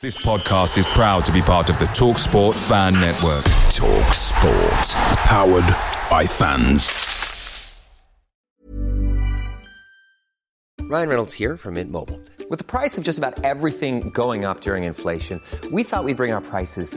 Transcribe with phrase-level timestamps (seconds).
[0.00, 3.42] This podcast is proud to be part of the Talk Sport Fan Network.
[3.68, 5.18] Talk Sport.
[5.26, 5.66] Powered
[6.08, 7.84] by fans.
[10.82, 12.20] Ryan Reynolds here from Mint Mobile.
[12.48, 15.42] With the price of just about everything going up during inflation,
[15.72, 16.96] we thought we'd bring our prices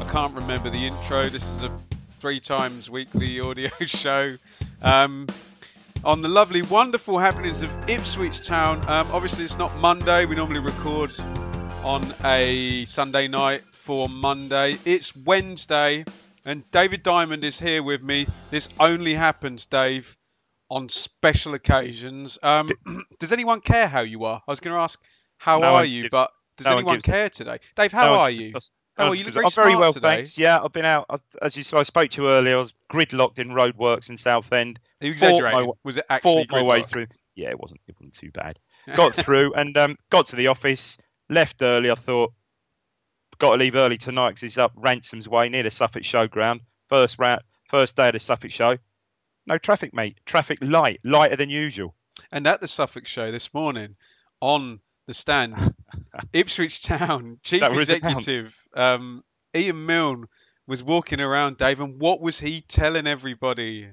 [0.00, 1.24] I can't remember the intro.
[1.24, 1.80] This is a
[2.18, 4.36] three times weekly audio show.
[4.82, 5.26] Um,
[6.04, 8.78] on the lovely, wonderful happenings of Ipswich Town.
[8.88, 10.26] Um, obviously, it's not Monday.
[10.26, 11.12] We normally record
[11.82, 14.76] on a Sunday night for Monday.
[14.84, 16.04] It's Wednesday,
[16.44, 18.26] and David Diamond is here with me.
[18.50, 20.16] This only happens, Dave,
[20.70, 22.38] on special occasions.
[22.42, 22.68] Um,
[23.18, 24.42] does anyone care how you are?
[24.46, 25.00] I was going to ask,
[25.38, 26.02] how No are you?
[26.02, 27.58] gives- But does no anyone care today?
[27.76, 28.52] Dave, how No, are you?
[28.96, 30.06] Oh, no, you look very I'm very smart well, today.
[30.06, 30.38] thanks.
[30.38, 31.06] Yeah, I've been out
[31.42, 31.78] as- you saw.
[31.78, 32.54] I spoke to you earlier.
[32.54, 34.78] I was gridlocked in roadworks in Southend.
[35.00, 35.72] Are you Fought my exaggerating?
[35.82, 37.06] Was it actually fought my way through.
[37.34, 37.80] Yeah, it wasn't.
[37.88, 38.58] It wasn't too bad.
[38.94, 40.98] Got through and um, got to the office.
[41.30, 41.90] Left early.
[41.90, 42.32] I thought
[43.38, 46.60] got to leave early tonight because it's up Ransom's Way near the Suffolk Showground.
[46.88, 48.76] First round, first day of the Suffolk Show.
[49.46, 50.18] No traffic, mate.
[50.24, 51.94] Traffic light, lighter than usual.
[52.30, 53.96] And at the Suffolk show this morning,
[54.40, 55.74] on the stand,
[56.34, 57.88] Ipswich Town Chief That was.
[57.88, 59.24] Executive um,
[59.56, 60.26] Ian Milne
[60.66, 63.88] was walking around, Dave, and what was he telling everybody?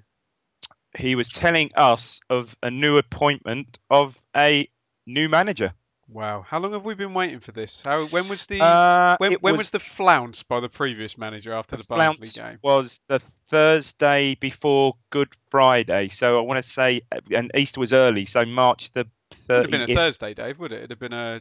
[0.97, 4.67] He was telling us of a new appointment of a
[5.05, 5.73] new manager.
[6.09, 7.81] Wow, how long have we been waiting for this?
[7.85, 11.77] How when was the Uh, when, when was, the flounce by the previous manager after
[11.77, 12.59] the, the Barnsley flounce game?
[12.61, 13.19] was the
[13.49, 16.09] Thursday before Good Friday.
[16.09, 17.03] So I want to say,
[17.33, 20.73] and Easter was early, so March the It would have been a Thursday, Dave, would
[20.73, 20.79] it?
[20.79, 21.39] It'd have been a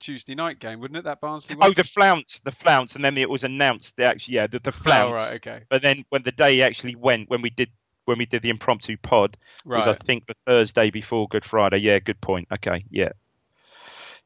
[0.00, 1.04] Tuesday night game, wouldn't it?
[1.04, 1.74] That Barnsley Oh, one.
[1.74, 3.96] the flounce, the flounce, and then it was announced.
[3.98, 5.22] that Actually, yeah, the, the flounce.
[5.22, 5.62] Oh, right, okay.
[5.68, 7.68] But then when the day actually went, when we did
[8.06, 11.78] when we did the impromptu pod, was I think the Thursday before Good Friday.
[11.78, 12.48] Yeah, good point.
[12.52, 13.10] Okay, yeah,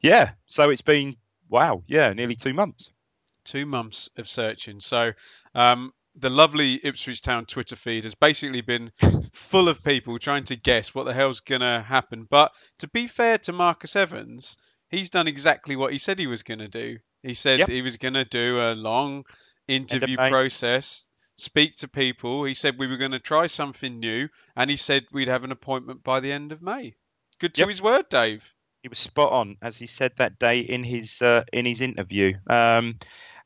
[0.01, 0.31] yeah.
[0.47, 1.15] So it's been
[1.49, 2.91] wow, yeah, nearly two months.
[3.43, 4.79] two months of searching.
[4.79, 5.11] So
[5.53, 8.91] um, the lovely Ipswich Town Twitter feed has basically been
[9.33, 12.25] full of people trying to guess what the hell's gonna happen.
[12.29, 14.57] But to be fair to Marcus Evans,
[14.95, 16.97] he's done exactly what he said he was gonna do.
[17.23, 17.69] He said Yep.
[17.69, 19.25] he was gonna do a long
[19.67, 21.07] interview process,
[21.37, 22.43] speak to people.
[22.43, 26.03] He said we were gonna try something new, and he said we'd have an appointment
[26.03, 26.95] by the end of May.
[27.39, 27.67] Good to Yep.
[27.69, 28.43] his word, Dave.
[28.83, 32.33] he was spot on as he said that day in his uh, in his interview.
[32.47, 32.99] Um,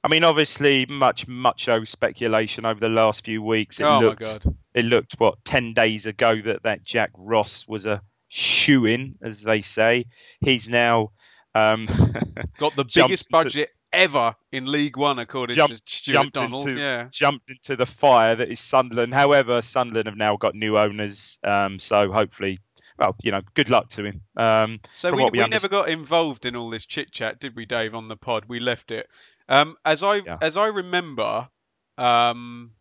[0.04, 3.80] I mean, obviously, much much over speculation over the last few weeks.
[3.80, 4.56] It oh looked, my God.
[4.74, 9.42] It looked what ten days ago that that Jack Ross was a shoe in, as
[9.44, 10.06] they say.
[10.42, 11.12] He's now
[11.56, 11.86] um,
[12.58, 16.70] Got the biggest budget ever in League One, according jumped, to Stewart jumped Donald.
[16.70, 17.08] into yeah.
[17.12, 19.14] jumped into the fire that is Sunderland.
[19.14, 22.60] However, Sunderland have now got new owners, um, so hopefully,
[22.98, 24.22] well, you know, good luck to him.
[24.38, 27.66] Um, So we, we, we never got involved in all this chit chat, did we,
[27.66, 27.96] Dave?
[27.96, 29.08] On the pod, we left it.
[29.48, 30.38] Um, as I Yeah.
[30.42, 31.50] as I remember,
[31.98, 32.72] um,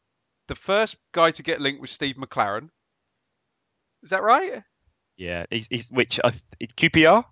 [0.48, 2.68] the first guy to get linked was Steve McClaren.
[4.02, 4.62] Is that right?
[5.16, 6.20] Yeah, he's, he's which
[6.60, 7.24] it's QPR.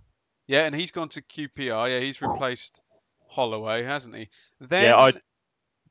[0.47, 1.89] Yeah, and he's gone to QPR.
[1.91, 2.81] Yeah, he's replaced
[3.29, 4.29] Holloway, hasn't he?
[4.61, 5.13] Then, Yeah, I-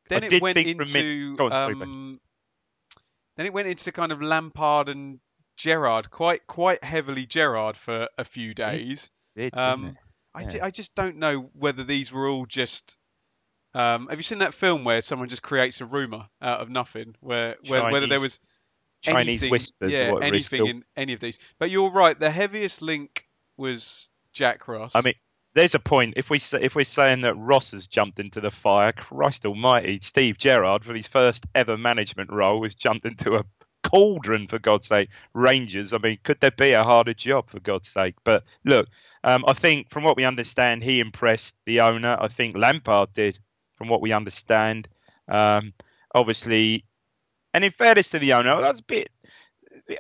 [0.09, 2.19] then I it went into on, um,
[3.37, 5.19] then it went into kind of Lampard and
[5.57, 9.11] Gerrard, quite quite heavily Gerrard for a few days.
[9.35, 9.97] Did, Um?
[10.33, 10.47] I, Yeah.
[10.47, 12.97] di- I just don't know whether these were all just.
[13.73, 17.15] Um, have you seen that film where someone just creates a rumor out of nothing,
[17.19, 18.39] where, where whether there Chinese- was
[19.01, 21.39] Chinese anything, whispers yeah, anything in any of these?
[21.59, 22.17] But you're right.
[22.17, 24.95] The heaviest link was Jack Ross.
[24.95, 25.15] I mean,
[25.55, 26.15] there's a point.
[26.17, 30.37] If we if we're saying that Ross has jumped into the fire, Christ Almighty, Steve
[30.37, 33.45] Gerrard for his first ever management role has jumped into a
[33.83, 35.09] cauldron for God's sake.
[35.33, 35.93] Rangers.
[35.93, 38.15] I mean, could there be a harder job for God's sake?
[38.23, 38.87] But look,
[39.23, 42.17] um, I think from what we understand, he impressed the owner.
[42.19, 43.39] I think Lampard did,
[43.75, 44.89] from what we understand.
[45.29, 45.73] Um,
[46.13, 46.83] obviously,
[47.53, 49.11] and in fairness to the owner, that's a bit, bit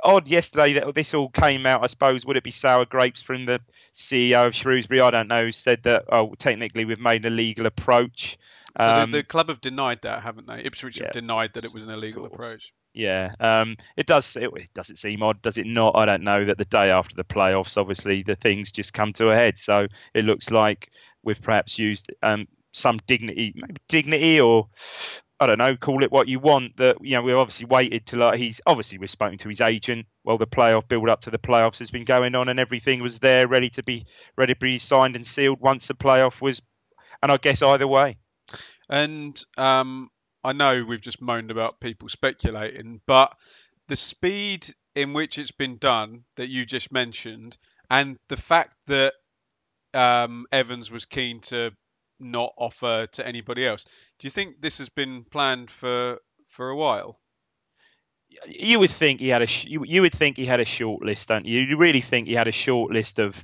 [0.03, 1.83] odd yesterday that this all came out.
[1.83, 3.59] I suppose would it be sour grapes from the
[3.93, 5.01] CEO of Shrewsbury?
[5.01, 5.51] I don't know.
[5.51, 8.37] Said that oh, technically we've made a legal approach.
[8.79, 10.61] So Um, the, the club have denied that, haven't they?
[10.63, 12.73] Ipswich yeah, have denied that it was an illegal approach.
[12.93, 14.35] Yeah, um, it does.
[14.37, 15.41] It, it does it seem odd?
[15.41, 15.95] Does it not?
[15.95, 16.45] I don't know.
[16.45, 19.57] That the day after the playoffs, obviously the things just come to a head.
[19.57, 20.91] So it looks like
[21.21, 24.69] we've perhaps used um, some dignity, maybe dignity, or
[25.39, 26.77] I don't know, call it what you want.
[26.77, 30.05] That you know we've obviously waited till like he's obviously we've spoken to his agent.
[30.23, 33.19] Well, the playoff build up to the playoffs has been going on, and everything was
[33.19, 34.05] there, ready to be
[34.37, 36.61] ready to be signed and sealed once the playoff was.
[37.21, 38.17] And I guess either way.
[38.89, 40.09] And um,
[40.43, 43.33] I know we've just moaned about people speculating, but
[43.87, 47.57] the speed in which it's been done that you just mentioned,
[47.89, 49.13] and the fact that
[49.93, 51.71] um, Evans was keen to
[52.19, 53.85] not offer to anybody else,
[54.19, 57.19] do you think this has been planned for for a while?
[58.47, 61.03] you would think he had a sh- you, you would think he had a short
[61.03, 61.61] list, don't you?
[61.61, 63.43] You really think he had a short list of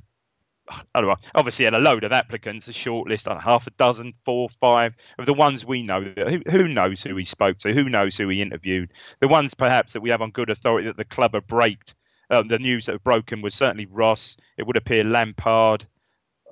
[0.94, 1.16] I don't know.
[1.34, 5.26] Obviously, had a load of applicants, a short list, half a dozen, four, five of
[5.26, 6.02] the ones we know.
[6.02, 7.72] Who, who knows who he spoke to?
[7.72, 8.92] Who knows who he interviewed?
[9.20, 11.94] The ones perhaps that we have on good authority that the club have braked.
[12.30, 14.36] Um, the news that have broken was certainly Ross.
[14.56, 15.84] It would appear Lampard.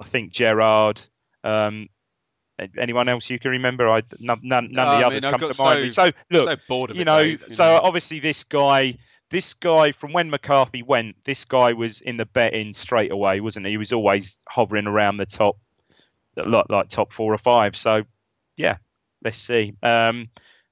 [0.00, 1.00] I think Gerrard.
[1.44, 1.88] Um,
[2.78, 3.88] anyone else you can remember?
[3.88, 5.94] I none, none, none I of the mean, others I've come to mind.
[5.94, 7.80] so- So look, so bored of you it, know, Dave, you so know.
[7.82, 8.98] obviously this guy,
[9.30, 13.66] this guy from when McCarthy went, this guy was in the betting straight away, wasn't
[13.66, 13.72] he?
[13.72, 15.56] He was always hovering around the top,
[16.36, 17.76] like like top four or five.
[17.76, 18.02] So
[18.56, 18.76] yeah,
[19.24, 19.74] let's see.
[19.82, 20.28] Um,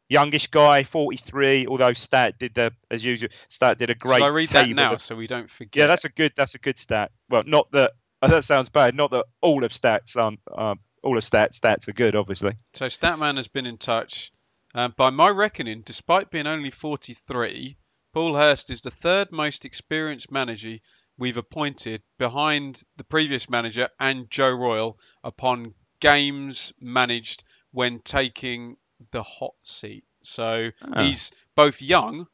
[0.09, 1.67] youngish guy, 43.
[1.67, 4.19] Although Stat did the as usual, Stat did a great.
[4.19, 5.83] Shall I read that now of- so we don't forget?
[5.83, 6.33] yeah, that's a good.
[6.37, 7.11] That's a good stat.
[7.29, 7.93] Well, not that.
[8.21, 8.97] That sounds bad.
[8.97, 10.41] Not that all of stats aren't.
[10.53, 12.53] Uh, all of stats stats are good, obviously.
[12.75, 14.33] So Statman has been in touch.
[14.75, 17.77] Um, by my reckoning, despite being only 43,
[18.13, 20.77] Paul Hurst is the third most experienced manager
[21.17, 27.43] we've appointed behind the previous manager and Joe Royle upon games managed
[27.73, 28.77] when taking
[29.11, 30.05] the hot seat.
[30.23, 31.03] So Ah.
[31.05, 32.27] he's both young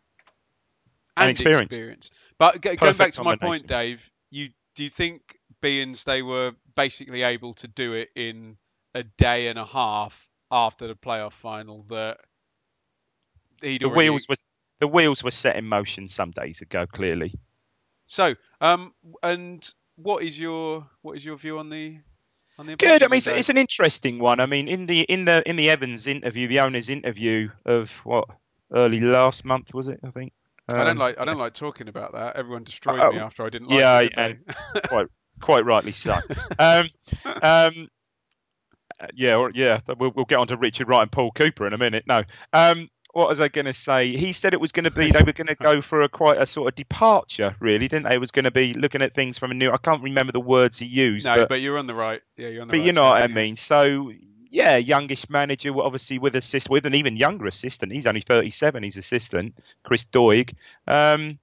[1.17, 2.13] and, And experienced.
[2.39, 3.67] But g- going back to my point.
[3.67, 5.23] Dave, you do you think
[5.65, 8.59] Beans they were basically able to do it in
[8.95, 12.19] a day and a half after the playoff final that
[13.61, 14.11] The already...
[14.11, 14.37] wheels were
[14.81, 16.87] the wheels were set in motion some days ago.
[16.87, 17.35] Clearly.
[18.07, 19.67] So, um, and
[19.97, 21.99] what is your what is your view on the
[22.59, 23.03] on the Good.
[23.03, 24.41] I mean, it's, it's an interesting one.
[24.41, 28.27] I mean, in the in the in the Evans interview, the owner's interview of what
[28.75, 30.01] early last month was it?
[30.05, 30.33] I think.
[30.69, 32.37] I don't Um, like I don't like talking about that.
[32.37, 34.39] Everyone destroyed Oh, me after I didn't like yeah, it.
[34.89, 35.07] quite
[35.41, 36.15] quite rightly so.
[36.59, 36.89] um,
[37.25, 37.89] um,
[39.01, 39.81] uh, yeah, or, yeah.
[39.99, 42.05] We'll, we'll get on to Richard Wright and Paul Cooper in a minute.
[42.07, 42.23] No.
[42.53, 44.17] Um, what was I going to say?
[44.17, 46.41] He said it was going to be they were going to go for a quite
[46.41, 48.15] a sort of departure, really, didn't they?
[48.15, 49.71] It was going to be looking at things from a new.
[49.71, 52.21] I can't remember the words he used, no, but, but, you're on the right.
[52.37, 52.83] Yeah, you're on the but right.
[52.83, 53.55] But you know what I mean.
[53.55, 54.11] So
[54.51, 57.93] yeah, youngish manager, obviously with assist with an even younger assistant.
[57.93, 58.83] He's only 37.
[58.83, 60.55] He's assistant, Chris Doig.
[60.87, 61.39] Um,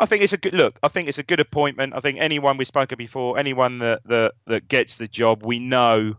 [0.00, 0.78] I think it's a good look.
[0.82, 1.92] I think it's a good appointment.
[1.94, 6.16] I think anyone we've spoken before, anyone that that, that gets the job, we know.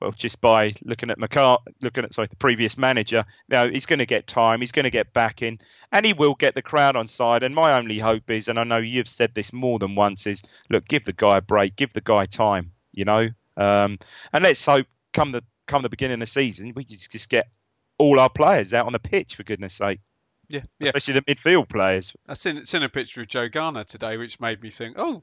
[0.00, 3.86] Well, just by looking at McCart, looking at sorry the previous manager, you know, he's
[3.86, 5.58] going to get time, he's going to get backing,
[5.92, 7.42] and he will get the crowd on side.
[7.42, 10.42] And my only hope is, and I know you've said this more than once, is
[10.68, 13.98] look, give the guy a break, give the guy time, you know, um,
[14.32, 17.48] and let's hope come the come the beginning of the season, we just, just get
[17.98, 20.00] all our players out on the pitch for goodness sake,
[20.48, 20.88] Yeah, yeah.
[20.94, 22.14] especially the midfield players.
[22.28, 25.22] I seen, seen a picture of Joe Garner today, which made me think, oh,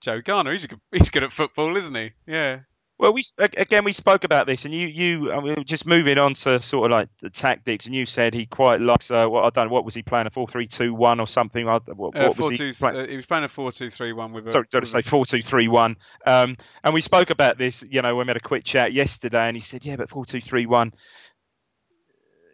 [0.00, 2.10] Joe Garner, he's a good, he's good at football, isn't he?
[2.26, 2.60] Yeah.
[2.98, 6.34] Well, we again we spoke about this, and you you I mean, just moving on
[6.34, 9.10] to sort of like the tactics, and you said he quite likes.
[9.10, 11.26] Uh, what I don't know, what was he playing a four three two one or
[11.26, 11.66] something?
[11.66, 12.96] What, Uh, what four was two, he playing?
[12.96, 14.52] uh, he was playing a four-two-three-one with a.
[14.52, 15.96] Sorry, did I say a- four two three one?
[16.24, 17.82] Um, and we spoke about this.
[17.82, 20.24] You know, when we had a quick chat yesterday, and he said, "Yeah, but four
[20.24, 20.92] two three one."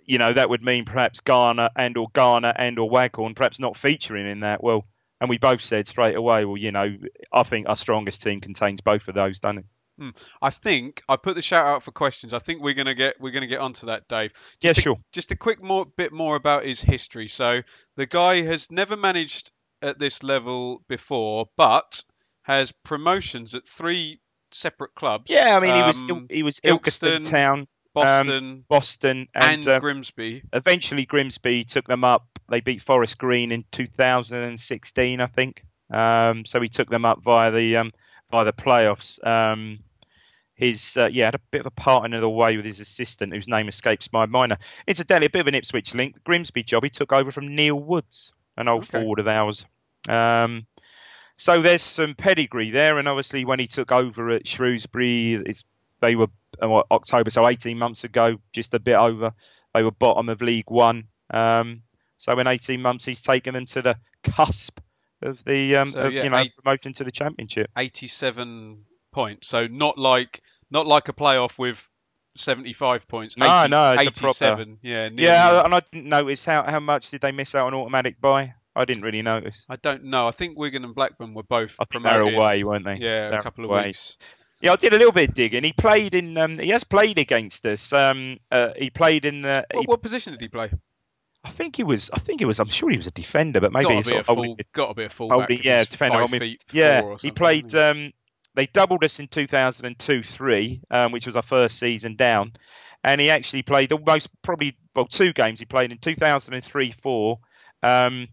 [0.08, 3.76] You know, that would mean perhaps Garner and or Garner and or Waghorn perhaps not
[3.76, 4.62] featuring in that.
[4.64, 4.86] Well,
[5.20, 6.96] and we both said straight away, well, you know,
[7.32, 9.64] I think our strongest team contains both of those, doesn't it?
[10.40, 12.32] I think I put the shout out for questions.
[12.32, 14.32] I think we're gonna get we're gonna get onto that, Dave.
[14.60, 14.96] Yeah, Just a, sure.
[15.12, 17.28] Just a quick more bit more about his history.
[17.28, 17.62] So
[17.96, 19.50] the guy has never managed
[19.82, 22.02] at this level before, but
[22.42, 24.20] has promotions at three
[24.52, 25.30] separate clubs.
[25.30, 27.68] Yeah, I mean he was Um, he was Ilkeston, Ilkeston Town,
[28.04, 30.42] Boston, Boston, and, and, um, Grimsby.
[30.52, 32.26] eventually Grimsby took them up.
[32.50, 35.64] They beat Forest Green in 2016, I think.
[35.90, 37.92] Um, so he took them up via the um,
[38.30, 39.24] via the playoffs.
[39.26, 39.80] Um,
[40.54, 43.32] his uh, yeah had a bit of a part in the way with his assistant,
[43.32, 44.56] whose name escapes my mind.
[44.86, 46.14] Incidentally, a bit of an Ipswich link.
[46.14, 48.98] The Grimsby job he took over from Neil Woods, an old Okay.
[48.98, 49.64] forward of ours.
[50.08, 50.66] Um,
[51.36, 55.44] so there's some pedigree there, and obviously when he took over at Shrewsbury,
[56.00, 56.26] they were
[56.62, 59.32] October, so 18 months ago, just a bit over.
[59.74, 61.04] They were bottom of League One.
[61.32, 61.82] Um,
[62.16, 64.80] so in 18 months, he's taken them to the cusp
[65.22, 67.70] of the um, So, of, yeah, you know eight- promotion to the championship.
[67.76, 69.48] 87 points.
[69.48, 71.88] So not like not like a playoff with
[72.36, 73.36] 75 points.
[73.36, 74.78] No, 80 no, it's a proper- 87.
[74.82, 75.08] Yeah.
[75.12, 78.54] Yeah, and I didn't notice how, how much did they miss out on automatic buy.
[78.76, 79.64] I didn't really notice.
[79.68, 80.28] I don't know.
[80.28, 82.94] I think Wigan and Blackburn were both I think they're away, weren't they?
[83.00, 83.86] Yeah, They're a couple of away.
[83.86, 84.16] weeks.
[84.60, 85.62] Yeah, I did a little bit of digging.
[85.64, 86.36] He played in.
[86.36, 87.92] Um, he has played against us.
[87.92, 89.64] Um, uh, he played in the.
[89.72, 90.70] he- What, what position did he play?
[91.44, 92.10] I think he was.
[92.12, 92.58] I think he was.
[92.58, 94.44] I'm sure he was a defender, but maybe got he's to be a sort of
[94.44, 94.56] full.
[94.72, 95.48] Got to be a fullback.
[95.50, 96.16] if yeah, defender.
[96.16, 96.40] I mean,
[96.72, 97.74] yeah, he played.
[97.76, 98.12] Um,
[98.56, 102.52] they doubled us in 2002-3, um, which was our first season down,
[103.04, 105.60] and he actually played the most probably well two games.
[105.60, 107.36] He played in 2003-4.
[107.84, 108.28] Um,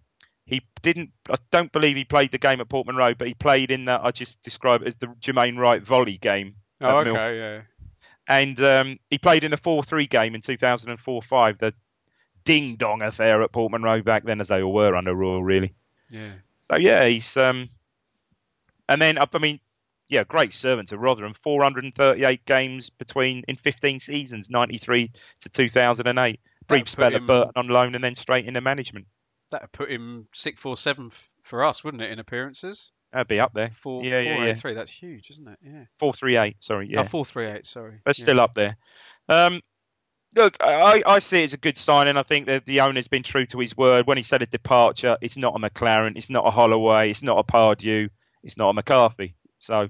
[0.46, 1.12] he didn't.
[1.30, 4.02] I don't believe he played the game at Portman Road, but he played in that
[4.04, 6.56] I just describe it as the Jermaine Wright volley game.
[6.82, 7.62] Oh, okay, yeah.
[8.28, 11.74] and um, he played in the 4-3 game in 2004-5, the
[12.44, 15.74] ding dong affair at Portman Road back then, as they all were under Royle, really.
[16.10, 16.34] Yeah.
[16.60, 17.70] So yeah, he's um,
[18.88, 19.60] and then I mean,
[20.10, 21.34] yeah, great servant to Rotherham.
[21.34, 25.12] 438 games between in 15 seasons, 93
[25.42, 26.40] to 2008.
[26.68, 29.06] Brief spell at Burton on loan and then straight into management.
[29.52, 31.12] That'd put him six four seven
[31.44, 32.92] for us, wouldn't it, in appearances?
[33.12, 33.72] That'd be up there.
[33.82, 34.52] Four, yeah, yeah, four, yeah.
[34.52, 34.74] eight, three.
[34.74, 35.58] That's huge, isn't it?
[35.64, 35.86] Yeah.
[36.00, 36.58] 438.
[36.60, 37.00] Sorry, yeah.
[37.00, 37.66] Oh, four three eight.
[37.66, 38.02] Sorry.
[38.04, 38.24] But Yeah.
[38.24, 38.76] still up there.
[39.30, 39.62] Um,
[40.36, 42.18] look, I, I see it as a good signing.
[42.18, 44.06] I think that the owner's been true to his word.
[44.06, 47.40] When he said a departure, it's not a McClaren, it's not a Holloway, it's not
[47.40, 48.10] a Pardew,
[48.44, 49.36] it's not a McCarthy.
[49.60, 49.88] So,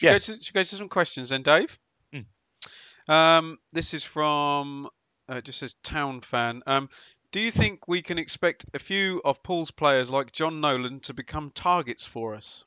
[0.00, 1.78] Should, we go to, should go to some questions then, Dave?
[2.12, 3.12] Hmm.
[3.12, 4.88] Um, this is from
[5.28, 6.62] uh, just says town fan.
[6.66, 6.88] Um,
[7.32, 11.14] do you think we can expect a few of Paul's players like Jon Nolan to
[11.14, 12.64] become targets for us?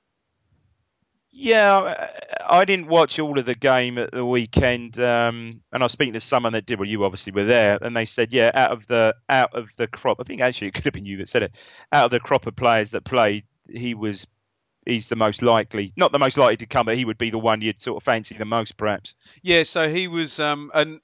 [1.36, 2.10] Yeah,
[2.48, 6.14] I didn't watch all of the game at the weekend, um, and I was speaking
[6.14, 6.78] to someone that did.
[6.78, 9.88] Well, you obviously were there, and they said, yeah, out of the out of the
[9.88, 11.56] crop, I think actually it could have been you that said it.
[11.92, 14.28] Out of the crop of players that played, he was
[14.86, 17.40] he's the most likely, not the most likely to come, but he would be the
[17.40, 19.16] one you'd sort of fancy the most, perhaps.
[19.42, 21.00] Yeah, so he was, um, and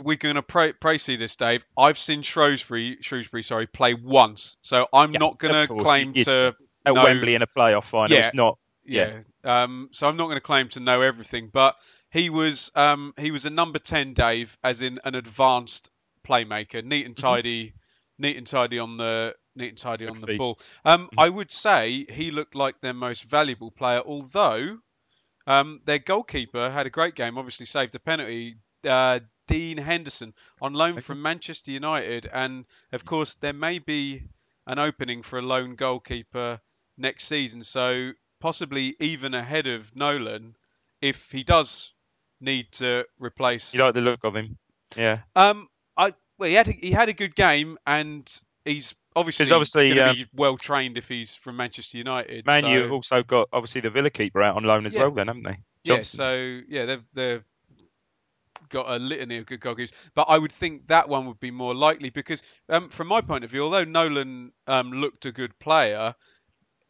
[0.00, 1.64] we're going to pray, praise you this, Dave.
[1.78, 6.24] I've seen Shrewsbury, Shrewsbury, sorry, play once, so I'm Yeah, not going to claim you-
[6.24, 6.54] to
[6.86, 8.26] At know- Wembley in a playoff final, Yeah.
[8.26, 8.58] it's not.
[8.84, 9.20] yeah.
[9.44, 11.76] Um, so I'm not going to claim to know everything, but
[12.10, 15.90] he was um, he was a number ten, Dave, as in an advanced
[16.26, 17.72] playmaker, neat and tidy,
[18.18, 20.58] neat and tidy on the neat and tidy on the ball.
[20.84, 24.78] Um, I would say he looked like their most valuable player, although
[25.46, 27.36] um, their goalkeeper had a great game.
[27.36, 28.56] Obviously, saved a penalty.
[28.86, 34.22] Uh, Dean Henderson on loan from Manchester United, and of course there may be
[34.66, 36.60] an opening for a lone goalkeeper
[36.96, 37.62] next season.
[37.62, 40.56] So possibly even ahead of Nolan,
[41.00, 41.92] if he does
[42.40, 43.74] need to replace.
[43.74, 44.58] You like the look of him,
[44.96, 45.20] yeah.
[45.36, 48.30] Um, I well, he had a, he had a good game, and
[48.64, 52.46] he's obviously, obviously, going to um, be well trained if he's from Manchester United.
[52.46, 55.02] Man, so, you also got obviously the Villa keeper out on loan as Yeah.
[55.02, 55.58] well, then, haven't they?
[55.84, 57.44] yeah, so yeah, they've they've
[58.74, 61.74] got a litany of good goalkeepers, but I would think that one would be more
[61.74, 66.14] likely because, um, from my point of view, although Nolan um, looked a good player.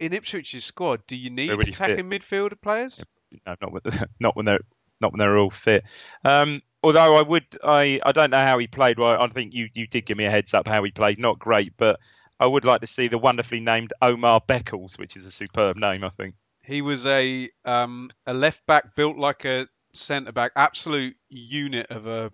[0.00, 3.00] In Ipswich's squad, do you need really attacking midfielder players?
[3.46, 3.86] no, not with,
[4.20, 4.64] not when they're
[5.00, 5.84] not when they're all fit.
[6.24, 8.98] Um, although I would, I, I don't know how he played.
[8.98, 11.18] Well, I think you, you did give me a heads up how he played.
[11.18, 12.00] Not great, but
[12.40, 16.04] I would like to see the wonderfully named Omar Beckles, which is a superb name,
[16.04, 16.34] I think.
[16.62, 22.06] He was a um, a left back built like a centre back, absolute unit of
[22.06, 22.30] a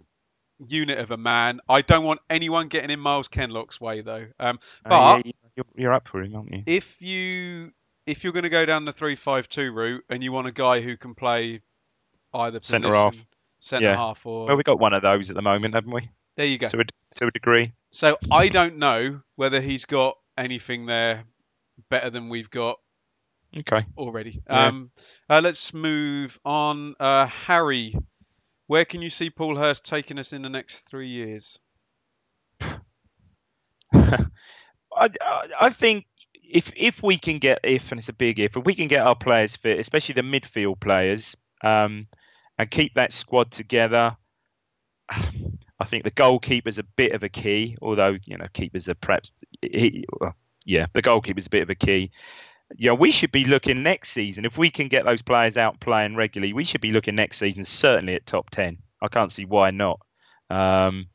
[0.67, 1.61] unit of a man.
[1.69, 4.27] I don't want anyone getting in Myles Kenlock's way though.
[4.39, 6.63] Um, but Uh, yeah, you're, you're up for him, aren't you?
[6.67, 7.73] if you
[8.07, 10.53] if you're going to go down the three five two route and you want a
[10.53, 11.61] guy who can play
[12.35, 13.17] either Centre half.
[13.61, 13.97] centre Yeah.
[13.97, 16.09] half, or Well, we got one of those at the moment, haven't we?
[16.37, 16.69] there you go.
[16.69, 16.85] To a,
[17.17, 17.73] to a degree.
[17.91, 21.25] So I don't know whether he's got anything there
[21.91, 22.79] better than we've got
[23.59, 23.85] Okay.
[23.97, 24.43] already.
[24.49, 24.67] Yeah.
[24.69, 24.91] Um,
[25.29, 26.95] uh, let's move on.
[27.01, 27.95] Uh, Harry,
[28.67, 31.59] where can you see Paul Hurst taking us in the next three years?
[32.61, 34.29] I,
[34.93, 36.07] I- I think
[36.53, 39.01] if if we can get if and it's a big if, if we can get
[39.01, 42.07] our players fit, especially the midfield players, um,
[42.59, 44.17] and keep that squad together.
[45.11, 49.31] I think the goalkeeper's a bit of a key, although you know keepers are perhaps
[49.63, 52.11] he, well, yeah, the goalkeeper's a bit of a key.
[52.77, 56.17] Yeah, we should be looking next season if we can get those players out playing
[56.17, 56.53] regularly.
[56.53, 58.79] We should be looking next season certainly at top ten.
[59.03, 60.01] I can't see why not.
[60.51, 61.09] Um,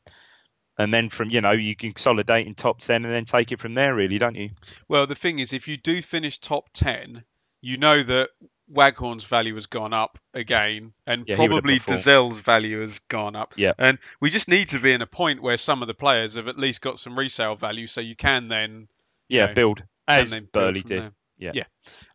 [0.78, 3.60] and then from you know you can consolidate in top 10 and then take it
[3.60, 4.50] from there really don't you
[4.88, 7.24] Well, the thing is, if you do finish top 10,
[7.60, 8.30] you know that
[8.68, 11.78] Waghorn's value has gone up again, and Yeah, he would have probably.
[11.78, 13.54] Dozzell's value has gone up.
[13.56, 13.72] Yeah.
[13.78, 16.48] And we just need to be in a point where some of the players have
[16.48, 18.88] at least got some resale value, so you can then
[19.28, 21.12] yeah know, build as Burley did there.
[21.38, 21.64] Yeah Yeah.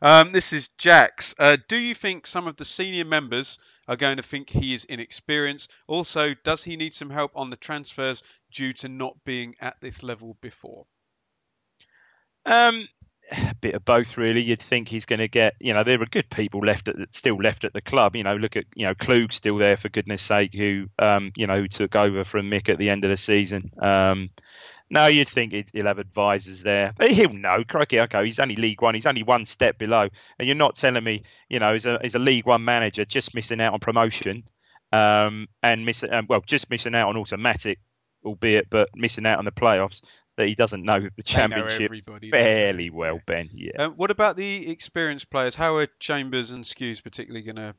[0.01, 1.35] Um, this is Jax.
[1.37, 4.85] Uh, do you think some of the senior members are going to think he is
[4.85, 5.71] inexperienced?
[5.87, 10.03] Also, does he need some help on the transfers due to not being at this
[10.03, 10.85] level before?
[12.45, 12.87] Um,
[13.31, 14.41] a bit of both, really.
[14.41, 17.07] You'd think he's going to get, you know, there are good people left at the,
[17.11, 18.15] still left at the club.
[18.15, 21.47] You know, look at, you know, Klug's still there for goodness sake, who, um, you
[21.47, 23.71] know, who took over from Mick at the end of the season.
[23.81, 24.29] Um,
[24.91, 26.93] no, you'd think he'd- he'll have advisors there.
[26.97, 28.93] But he'll know, crikey, okay, he's only League One.
[28.93, 30.09] He's only one step below.
[30.37, 33.33] And you're not telling me, you know, he's a, he's a League One manager just
[33.33, 34.43] missing out on promotion
[34.91, 37.79] um, and missing, um, well, just missing out on automatic,
[38.25, 40.01] albeit, but missing out on the playoffs,
[40.37, 42.45] that he doesn't know the They know championship everybody, don't they?
[42.45, 43.49] fairly well, Ben.
[43.53, 43.71] Yeah.
[43.85, 45.55] Um, what about the experienced players?
[45.55, 47.75] How are Chambers and Skuse particularly gonna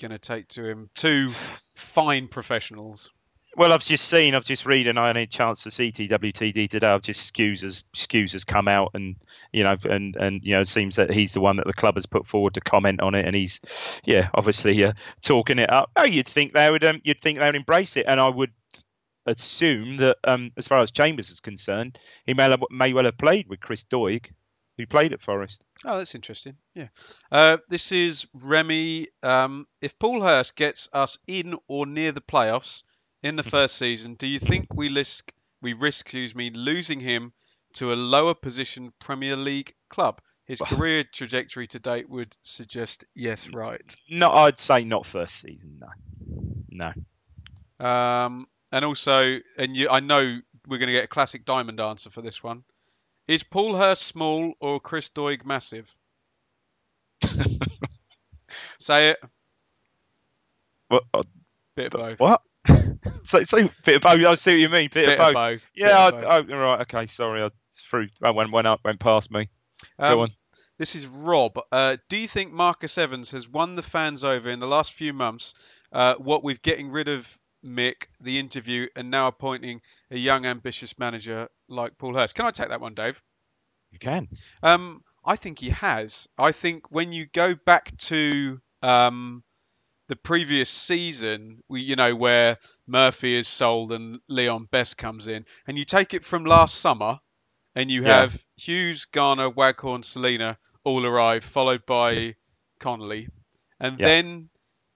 [0.00, 0.88] gonna take to him?
[0.94, 1.30] Two
[1.74, 3.10] fine professionals.
[3.56, 6.68] Well, I've just seen, I've just read, and I had a chance to see TWTD
[6.68, 6.86] today.
[6.88, 9.16] I've just Skuse has Skuse has come out, and
[9.50, 11.94] you know, and and you know, it seems that he's the one that the club
[11.94, 13.60] has put forward to comment on it, and he's,
[14.04, 15.90] yeah, obviously uh, talking it up.
[15.96, 18.50] Oh, you'd think they would, um, you'd think they would embrace it, and I would
[19.24, 23.18] assume that, um, as far as Chambers is concerned, he may, have- may well have
[23.18, 24.26] played with Chris Doig,
[24.76, 25.64] who played at Forest.
[25.84, 26.56] Oh, that's interesting.
[26.74, 26.88] Yeah.
[27.32, 29.08] Uh, this is Remy.
[29.22, 32.82] Um, if Paul Hurst gets us in or near the playoffs
[33.22, 35.32] in the first season, do you think we risk
[35.62, 37.32] we risk, excuse me, losing him
[37.74, 40.20] to a lower position Premier League club?
[40.44, 43.96] His career trajectory to date would suggest yes, right.
[44.08, 45.80] No, I'd say not first season.
[46.70, 46.92] No,
[47.80, 47.84] no.
[47.84, 50.38] Um, and also, and you, I know
[50.68, 52.62] we're going to get a classic diamond answer for this one.
[53.26, 55.92] Is Paul Hurst small or Chris Doig massive?
[58.78, 59.18] Say it.
[60.88, 61.02] What?
[61.12, 61.22] uh,
[61.74, 62.20] Bit of both.
[62.20, 62.42] What?
[63.24, 64.26] so, so bit of both.
[64.26, 64.90] I see what you mean.
[64.92, 65.34] Bit, Bit of of both.
[65.34, 65.62] both.
[65.74, 66.10] Yeah.
[66.10, 66.80] Bit I, of oh, right.
[66.82, 67.06] Okay.
[67.06, 67.42] Sorry.
[67.42, 68.08] I threw.
[68.22, 68.80] I went went up.
[68.84, 69.48] Went past me.
[69.98, 70.30] Um, Go on.
[70.78, 71.58] This is Rob.
[71.72, 75.12] Uh, do you think Marcus Evans has won the fans over in the last few
[75.12, 75.54] months?
[75.90, 80.98] Uh, what with getting rid of Mick, the interview, and now appointing a young, ambitious
[80.98, 82.34] manager like Paul Hurst.
[82.34, 83.20] Can I take that one, Dave?
[83.90, 84.28] You can.
[84.62, 86.28] Um, I think he has.
[86.38, 89.42] I think when you go back to um,
[90.08, 95.44] the previous season, we, you know, where Murphy is sold and Leon Best comes in,
[95.66, 97.18] and you take it from last summer,
[97.74, 98.10] and you Yeah.
[98.20, 102.36] have Huws, Garner, Waghorn, Celina all arrive, followed by
[102.78, 103.28] Connolly,
[103.80, 104.06] and Yeah.
[104.06, 104.48] then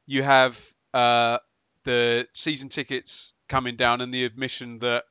[0.06, 0.58] you have
[0.94, 1.38] uh,
[1.84, 5.04] the season tickets coming down and the admission that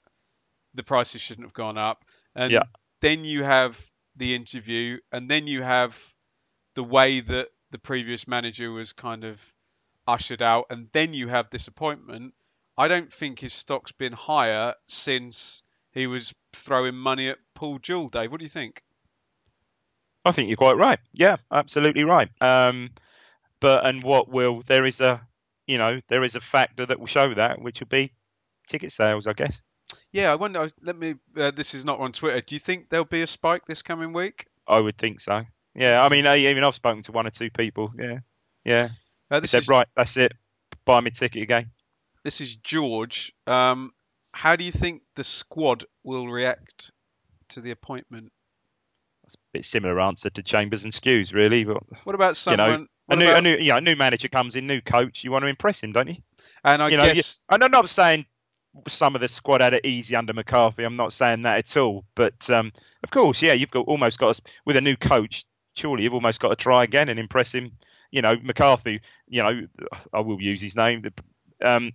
[0.74, 2.64] the prices shouldn't have gone up, and Yeah.
[3.02, 3.80] then you have
[4.16, 5.98] the interview, and then you have
[6.76, 9.42] the way that the previous manager was kind of
[10.10, 12.34] ushered out, and then you have disappointment.
[12.78, 18.10] I don't think his stock's been higher since he was throwing money at Paul Jewell.
[18.10, 18.82] Dave, what do you think?
[20.26, 21.00] I think you're quite right.
[21.14, 22.30] Yeah, absolutely right.
[22.42, 22.92] Um,
[23.60, 25.22] but and what will there is a
[25.68, 28.12] you know there is a factor that will show that, which will be
[28.68, 29.62] ticket sales, I guess.
[30.12, 30.70] Yeah, I wonder.
[30.82, 31.16] Let me.
[31.36, 32.42] Uh, this is not on Twitter.
[32.42, 34.48] Do you think there'll be a spike this coming week?
[34.68, 35.44] I would think so.
[35.76, 37.92] Yeah, I mean, I, even I've spoken to one or two people.
[37.98, 38.20] Yeah,
[38.64, 38.90] yeah.
[39.32, 40.34] Uh, this said, is right, that's it.
[40.86, 41.72] Buy me ticket again.
[42.24, 43.32] this is George.
[43.48, 43.92] Um,
[44.34, 46.92] how do you think the squad will react
[47.50, 48.32] to the appointment?
[49.24, 51.64] That's a bit similar answer to Chambers and Skuse, really.
[51.64, 52.88] But What about you know, someone?
[53.10, 55.24] a new, about- a new, yeah, a new manager comes in, new coach.
[55.24, 56.18] You want to impress him, don't you?
[56.64, 58.26] and I you know, you- guess and I'm not saying
[58.88, 60.84] some of the squad had it easy under McCarthy.
[60.84, 62.06] I'm not saying that at all.
[62.16, 62.72] But um,
[63.04, 65.46] of course, yeah, you've got almost got to, with a new coach.
[65.76, 67.72] Surely you've almost got to try again and impress him.
[68.12, 69.02] You know, McCarthy.
[69.28, 69.62] You know,
[70.14, 71.04] I will use his name.
[71.64, 71.92] Um,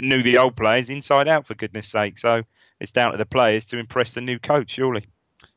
[0.00, 2.18] knew the old players inside out for goodness sake.
[2.18, 2.42] So
[2.80, 4.70] it's down to the players to impress the new coach.
[4.70, 5.06] Surely.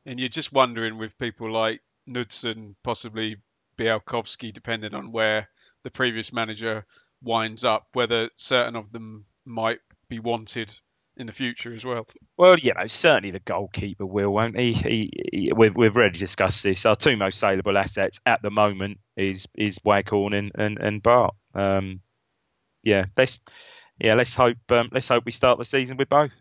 [0.05, 3.37] and you're just wondering with people like Knudsen, possibly
[3.77, 5.47] Bialkowski, depending on where
[5.83, 6.85] the previous manager
[7.21, 9.79] winds up, whether certain of them might
[10.09, 10.75] be wanted
[11.17, 12.07] in the future as well.
[12.37, 14.73] Well, you know, certainly the goalkeeper will, won't he?
[14.73, 16.85] he, he we've, we've already discussed this.
[16.85, 21.35] Our two most saleable assets at the moment is is Waghorn and and, and Bart.
[21.53, 22.01] Um,
[22.83, 23.39] yeah, let's
[23.99, 26.31] yeah let's hope um, let's hope we start the season with both.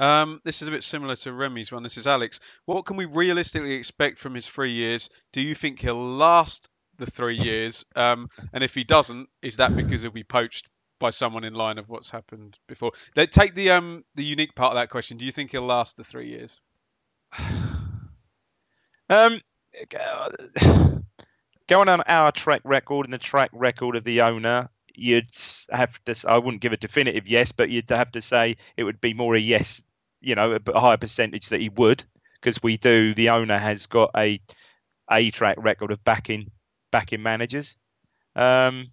[0.00, 1.82] Um, this is a bit similar to Remy's one.
[1.82, 2.40] This is Alex.
[2.64, 5.08] What can we realistically expect from his three years?
[5.32, 7.84] Do you think he'll last the three years?
[7.94, 10.68] Um, and if he doesn't, is that because he'll be poached
[11.02, 12.92] by someone in line of what's happened before?
[13.16, 15.18] Let take the um the unique part of that question.
[15.18, 16.60] Do you think he'll last the three years?
[19.10, 19.42] Um,
[21.68, 25.30] going on our track record and the track record of the owner, you'd
[25.70, 26.14] have to.
[26.26, 29.34] I wouldn't give a definitive yes, but you'd have to say it would be more
[29.34, 29.84] a yes.
[30.22, 32.02] You know, a higher percentage that he would,
[32.40, 33.12] because we do.
[33.12, 34.40] The owner has got a
[35.10, 36.50] a track record of backing
[36.90, 37.76] backing managers.
[38.34, 38.92] Um,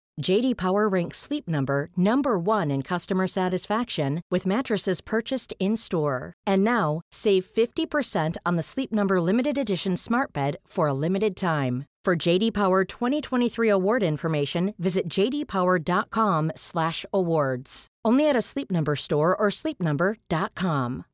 [0.21, 6.33] JD Power ranks Sleep Number number 1 in customer satisfaction with mattresses purchased in-store.
[6.47, 11.35] And now, save 50% on the Sleep Number limited edition Smart Bed for a limited
[11.35, 11.85] time.
[12.03, 17.87] For JD Power 2023 award information, visit jdpower.com/awards.
[18.03, 21.05] Only at a Sleep Number store or sleepnumber.com.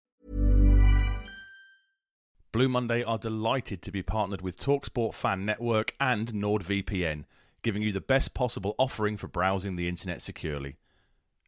[2.54, 7.26] Blue Monday are delighted to be partnered with Talksport Fan Network and NordVPN,
[7.62, 10.78] giving you the best possible offering for browsing the internet securely.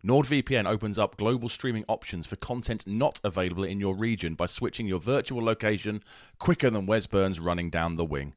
[0.04, 4.88] NordVPN opens up global streaming options for content not available in your region by switching
[4.88, 6.02] your virtual location
[6.38, 8.34] quicker than Wes Burns running down the wing.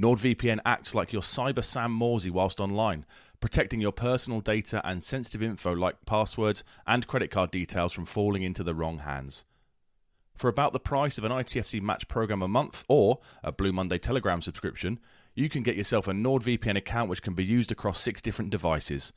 [0.00, 3.04] NordVPN acts like your cyber Sam Morsey whilst online,
[3.40, 8.42] protecting your personal data and sensitive info like passwords and credit card details from falling
[8.42, 9.44] into the wrong hands.
[10.36, 13.98] For about the price of an ITFC match program a month or a Blue Monday
[13.98, 15.00] Telegram subscription,
[15.36, 19.12] you can get yourself a NordVPN account which can be used across six different devices.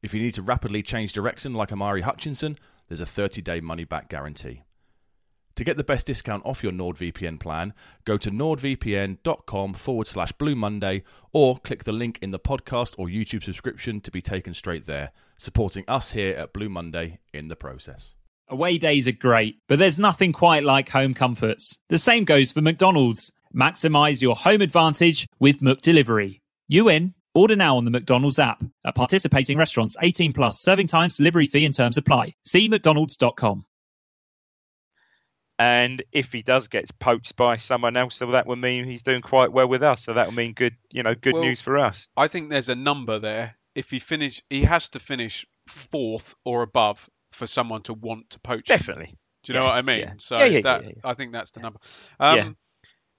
[0.00, 2.56] If you need to rapidly change direction like Omari Hutchinson,
[2.88, 4.62] there's a 30 day money back guarantee.
[5.56, 7.74] To get the best discount off your NordVPN plan,
[8.04, 11.02] go to nordvpn.com forward slash Blue Monday
[11.32, 15.12] or click the link in the podcast or YouTube subscription to be taken straight there,
[15.38, 18.14] supporting us here at Blue Monday in the process.
[18.48, 21.78] Away days are great, but there's nothing quite like home comforts.
[21.88, 23.32] The same goes for McDonald's.
[23.56, 26.40] Maximize your home advantage with McDelivery.
[26.68, 27.14] You in?
[27.34, 28.62] Order now on the McDonald's app.
[28.84, 32.34] At participating restaurants, 18 plus, serving times, delivery fee and terms apply.
[32.44, 33.64] See McDonald's.com.
[35.58, 39.22] And if he does get poached by someone else, so that would mean he's doing
[39.22, 40.02] quite well with us.
[40.02, 42.10] So that would mean good, you know, good Well, news for us.
[42.16, 43.56] I think there's a number there.
[43.74, 48.40] If he finish, he has to finish fourth or above for someone to want to
[48.40, 48.68] poach.
[48.70, 48.76] him.
[48.76, 49.14] Definitely.
[49.44, 50.00] Do you know what I mean?
[50.00, 50.12] yeah.
[50.18, 51.00] So Yeah, yeah, that yeah, yeah.
[51.04, 51.78] I think that's the number.
[52.20, 52.50] Um, Yeah.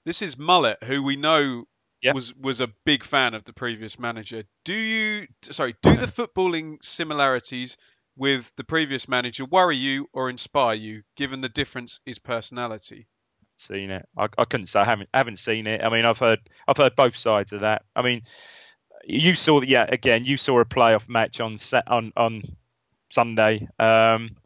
[0.08, 1.66] This is Mullet, who we know
[2.02, 2.14] Yeah.
[2.14, 4.46] was was a big fan of the previous manager.
[4.64, 5.76] Do you sorry?
[5.82, 7.76] Do the footballing similarities
[8.16, 13.10] with the previous manager worry you or inspire you, given the difference is personality?
[13.58, 14.08] Seen it?
[14.18, 15.84] I, I couldn't say I haven't haven't seen it.
[15.84, 16.40] I mean, I've heard
[16.70, 17.84] I've heard both sides of that.
[17.94, 18.22] I mean,
[19.04, 20.24] you saw that yeah again.
[20.24, 22.56] You saw a playoff match on Sa- on on
[23.12, 23.68] Sunday.
[23.78, 24.38] Um,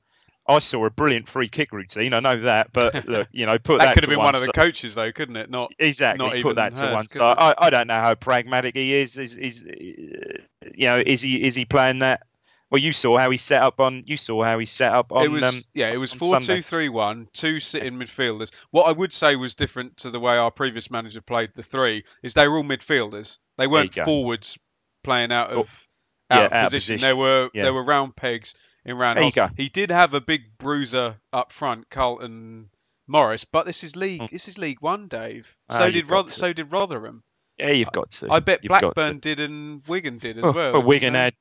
[0.56, 2.14] I saw a brilliant free kick routine.
[2.14, 4.42] I know that, but look, you know, put That, that, could have been one of
[4.42, 5.50] si- the coaches, though, couldn't it?
[5.50, 6.26] Not Exactly.
[6.26, 7.36] not Put that to hers, one side.
[7.38, 9.18] I, I don't know how pragmatic he is.
[9.18, 12.22] Is is you know is he is he playing that?
[12.70, 14.04] Well, you saw how he set up on.
[14.06, 15.26] You saw how he set up on.
[15.26, 18.52] it was um, yeah, it was four two three one, two sitting midfielders.
[18.72, 22.06] What I would say was different to the way our previous manager played the three
[22.24, 23.40] is they were all midfielders.
[23.58, 24.58] They weren't forwards
[25.04, 25.88] playing out Oh, of
[26.30, 26.96] out, yeah, of, out of position.
[26.96, 27.10] position.
[27.10, 27.64] They were Yeah.
[27.64, 29.50] they were round pegs in round There you go.
[29.56, 32.70] He did have a big bruiser up front, Carlton
[33.08, 35.56] Morris, but this is league this is League One, Dave.
[35.70, 37.24] Ah, So did Roth- so did Rotherham.
[37.58, 38.32] Yeah, you've got to.
[38.32, 38.70] I bet You've.
[38.70, 40.82] Blackburn did and Wigan did as Well, well.
[40.84, 41.20] Wigan they?
[41.20, 41.34] had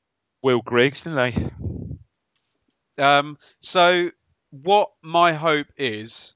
[0.43, 1.15] Will Griggs, didn't
[2.97, 3.03] they?
[3.03, 4.09] Um, so
[4.51, 6.35] what my hope is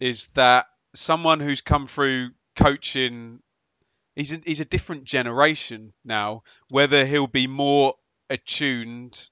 [0.00, 3.40] is that someone who's come through coaching,
[4.16, 6.42] he's a, he's a different generation now.
[6.68, 7.94] Whether he'll be more
[8.28, 9.30] attuned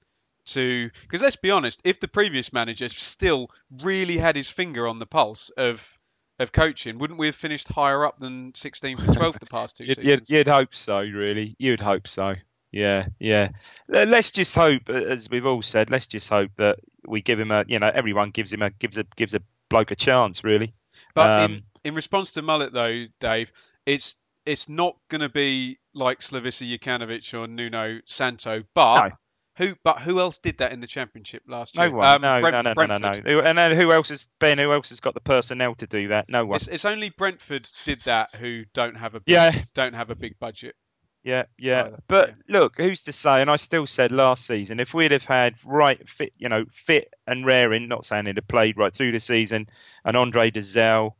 [0.53, 3.49] to, because let's be honest, if the previous manager still
[3.81, 5.97] really had his finger on the pulse of
[6.39, 9.83] of coaching, wouldn't we have finished higher up than 16th and 12th the past two
[9.85, 10.29] You'd, seasons?
[10.29, 11.55] you'd, you'd hope so, really.
[11.59, 12.33] You'd hope so.
[12.71, 13.49] Yeah, yeah.
[13.87, 17.63] Let's just hope, as we've all said, let's just hope that we give him a,
[17.67, 20.73] you know, everyone gives him a gives a gives a bloke a chance, really.
[21.13, 23.51] But Um, in, in response to Mullet, though, Dave,
[23.85, 29.15] it's it's not going to be like Slavisa Jokanovic or Nuno Santo, but No.
[29.57, 31.91] Who but who else did that in the championship last No year?
[31.93, 32.07] one.
[32.07, 33.25] Um, no, Brent- no, no, no, no, Brentford.
[33.25, 33.31] no.
[33.33, 34.57] Who- And then who else has Ben?
[34.57, 36.29] Who else has got the personnel to do that?
[36.29, 36.55] No one.
[36.55, 39.63] It's, it's only Brentford did that who don't have a big, Yeah.
[39.73, 40.75] don't have a big budget.
[41.23, 41.81] Yeah, yeah.
[41.87, 42.59] Either, But yeah.
[42.59, 43.41] look, who's to say?
[43.41, 47.13] And I still said last season, if we'd have had right fit, you know, fit
[47.27, 49.67] and raring, not saying he'd have played right through the season,
[50.03, 51.13] and Andre Dozzell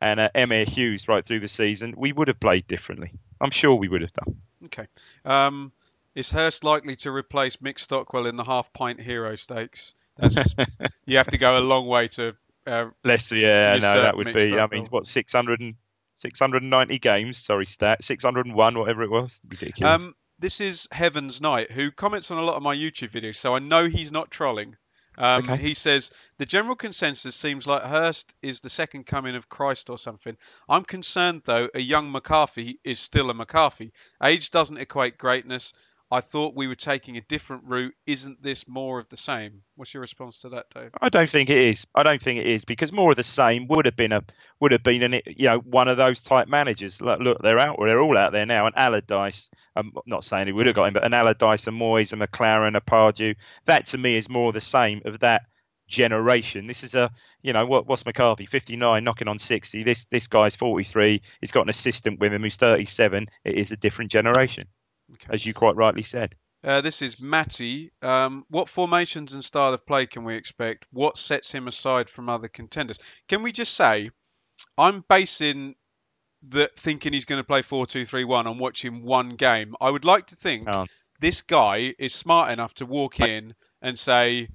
[0.00, 3.12] and uh, Emyr Huws right through the season, we would have played differently.
[3.40, 4.36] I'm sure we would have done.
[4.66, 4.86] Okay.
[5.24, 5.72] Um,
[6.16, 9.94] is Hurst likely to replace Mick Stockwell in the half pint hero stakes?
[10.16, 10.54] That's
[11.06, 12.34] you have to go a long way to.
[12.66, 14.58] Uh, Less, yeah, no, that would Mick be.
[14.58, 15.74] I mean, what 600 and
[16.12, 17.36] 690 games?
[17.36, 19.38] Sorry, stat 601, whatever it was.
[19.48, 20.02] Ridiculous.
[20.02, 23.54] um, this is Heaven's Knight, who comments on a lot of my YouTube videos, so
[23.54, 24.76] I know he's not trolling.
[25.18, 25.56] Um, Okay.
[25.56, 29.98] He says the general consensus seems like Hurst is the second coming of Christ or
[29.98, 30.36] something.
[30.68, 33.92] I'm concerned though, a young McCarthy is still a McCarthy.
[34.22, 35.72] Age doesn't equate greatness.
[36.10, 37.94] I thought we were taking a different route.
[38.06, 39.62] Isn't this more of the same?
[39.74, 40.90] What's your response to that, Dave?
[41.00, 41.84] I don't think it is.
[41.94, 44.22] I don't think it is because more of the same would have been a
[44.60, 47.00] would have been an you know one of those type managers.
[47.00, 47.76] Look, look they're out.
[47.80, 48.66] They're all out there now.
[48.66, 49.50] And Allardyce.
[49.74, 52.76] I'm not saying he would have got him, but an Allardyce, a Moyes, a McClaren,
[52.76, 53.34] a Pardew.
[53.66, 55.42] That to me is more of the same of that
[55.88, 56.66] generation.
[56.66, 57.10] This is a
[57.42, 59.82] you know what what's McCarthy 59 knocking on 60.
[59.82, 61.20] This this guy's 43.
[61.40, 63.26] He's got an assistant with him who's 37.
[63.44, 64.68] It is a different generation,
[65.28, 66.34] as you quite rightly said.
[66.64, 67.92] Uh, this is Matty.
[68.02, 70.86] Um, what formations and style of play can we expect?
[70.90, 72.98] What sets him aside from other contenders?
[73.28, 74.10] Can we just say,
[74.76, 75.76] I'm basing
[76.48, 79.74] the thinking he's going to play 4-2-3-1 on watching one game.
[79.80, 80.90] I would like to think Can't.
[81.20, 84.48] this guy is smart enough to walk in and say,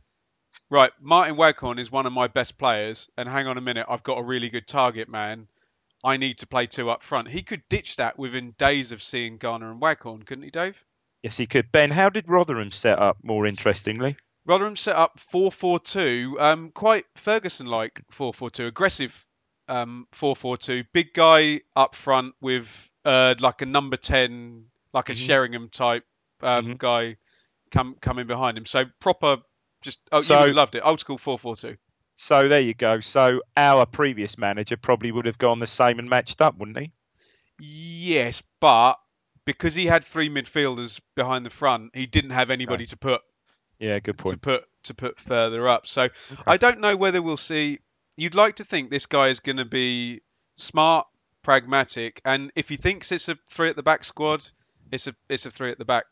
[0.70, 4.04] right, Martin Waghorn is one of my best players, and hang on a minute, I've
[4.04, 5.48] got a really good target man.
[6.04, 7.28] I need to play two up front.
[7.30, 10.84] He could ditch that within days of seeing Garner and Waghorn, couldn't he, Dave?
[11.24, 11.72] Yes, he could.
[11.72, 13.18] Ben, how did Rotherham set up?
[13.24, 14.18] More interestingly.
[14.46, 15.20] Rotherham set up
[15.66, 19.26] 4-4-2, um, quite Ferguson-like 4-4-2, aggressive
[19.68, 20.86] um, 4-4-2.
[20.94, 25.26] Big guy up front with uh, like a number 10, like a Mhm.
[25.26, 26.04] Sheringham type
[26.42, 26.78] um, Mhm.
[26.80, 27.18] guy
[27.72, 28.66] come coming behind him.
[28.66, 29.38] So proper,
[29.84, 30.82] just oh, So- you loved it.
[30.84, 31.78] Old school 4-4-2.
[32.22, 33.00] So there you go.
[33.00, 36.92] So our previous manager probably would have gone the same and matched up, wouldn't he?
[37.60, 39.00] Yes, but
[39.44, 43.22] because he had three midfielders behind the front, he didn't have anybody to put
[43.80, 44.34] Yeah, good point.
[44.34, 45.88] to put to put further up.
[45.88, 46.10] So
[46.46, 47.80] I don't know whether we'll see.
[48.18, 50.22] You'd like to think this guy is going to be
[50.54, 51.08] smart,
[51.42, 54.48] pragmatic, and if he thinks it's a three at the back squad,
[54.92, 56.06] it's a it's a three at the back.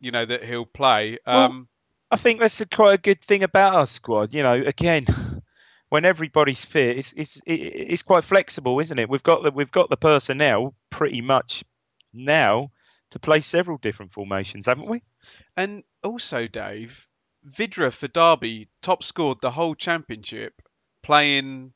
[0.00, 1.16] You know that he'll play.
[1.26, 1.68] Well, Um,
[2.10, 4.34] I think that's a, quite a good thing about our squad.
[4.34, 5.06] You know, again,
[5.96, 9.08] when everybody's fit, it's it's it's quite flexible, isn't it?
[9.08, 11.64] We've got the we've got the personnel pretty much
[12.12, 12.70] now
[13.12, 15.02] to play several different formations, haven't we?
[15.56, 17.08] and also, Dave
[17.48, 20.52] Vydra for Derby top scored the whole championship
[21.02, 21.72] playing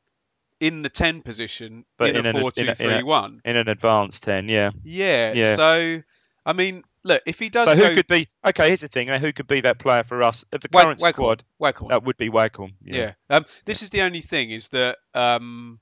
[0.60, 2.74] in the ten position But in, in a an- in a- four two in a-
[2.74, 3.40] three one.
[3.46, 4.70] In an advanced ten, yeah.
[4.84, 5.32] Yeah.
[5.32, 5.56] Yeah.
[5.56, 6.02] So
[6.44, 8.28] I mean, look, if he does So go, who could be?
[8.46, 9.08] Okay, here's the thing.
[9.08, 10.44] Who could be that player for us?
[10.52, 11.88] at the Wag- current squad, Waghorn.
[11.90, 12.72] that would be Waghorn.
[12.82, 13.12] Yeah.
[13.28, 15.80] Um, this is the only thing is that um,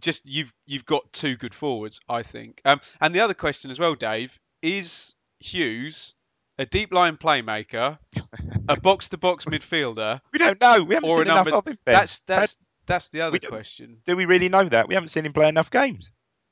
[0.00, 2.60] just you've you've got two good forwards, I think.
[2.64, 6.14] Um, and the other question as well, Dave, is Huws
[6.58, 7.98] a deep line playmaker,
[8.68, 10.82] a box to box midfielder, We don't know.
[10.82, 11.54] We haven't seen enough number?
[11.54, 11.78] of him.
[11.86, 11.94] Ben.
[11.94, 13.98] That's that's that's the other question.
[14.04, 14.88] do we really know that?
[14.88, 16.10] We haven't seen him play enough games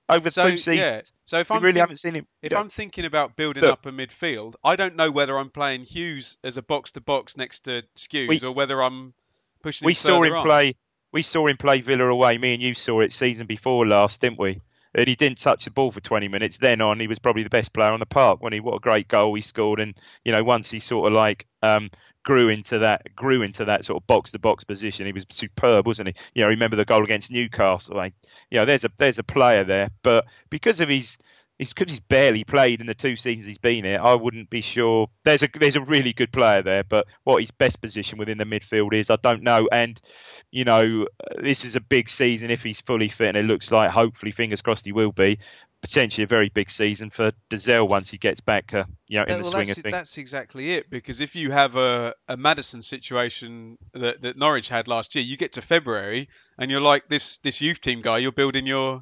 [0.08, 0.78] over So two seasons.
[0.78, 1.00] yeah.
[1.24, 2.26] So if I'm really think- haven't seen him.
[2.42, 2.60] if Yeah.
[2.60, 3.72] I'm thinking about building Look.
[3.72, 7.36] up a midfield, I don't know whether I'm playing Huws as a box to box
[7.36, 9.14] next to Skuse We- or whether I'm
[9.62, 9.86] pushing.
[9.86, 10.44] we saw him on.
[10.46, 10.74] play.
[11.12, 12.38] We saw him play Villa away.
[12.38, 14.60] Me and you saw it season before last, didn't we?
[14.94, 16.56] And he didn't touch the ball for 20 minutes.
[16.58, 18.42] Then on, he was probably the best player on the park.
[18.42, 19.80] When he, what a great goal he scored!
[19.80, 19.94] And
[20.24, 21.90] you know, once he sort of like um,
[22.28, 25.86] grew into that, grew into that sort of box to box position, he was superb,
[25.86, 26.14] wasn't he?
[26.34, 27.96] You know, remember the goal against Newcastle?
[27.96, 28.12] Like,
[28.50, 31.16] you know, there's a there's a player there, but because of his
[31.58, 33.98] He's because he's barely played in the two seasons he's been here.
[34.00, 35.08] I wouldn't be sure.
[35.24, 38.44] There's a there's a really good player there, but what his best position within the
[38.44, 39.68] midfield is, I don't know.
[39.72, 40.00] And
[40.52, 41.08] you know,
[41.42, 44.62] this is a big season if he's fully fit, and it looks like hopefully, fingers
[44.62, 45.40] crossed, he will be.
[45.80, 49.28] Potentially a very big season for Dozzell once he gets back, uh, you know, in
[49.28, 49.92] Yeah, the well, swing that's, of things.
[49.92, 50.90] that's exactly it.
[50.90, 55.36] Because if you have a, a Maddison situation that, that Norwich had last year, you
[55.36, 58.18] get to February and you're like this this youth team guy.
[58.18, 59.00] You're building your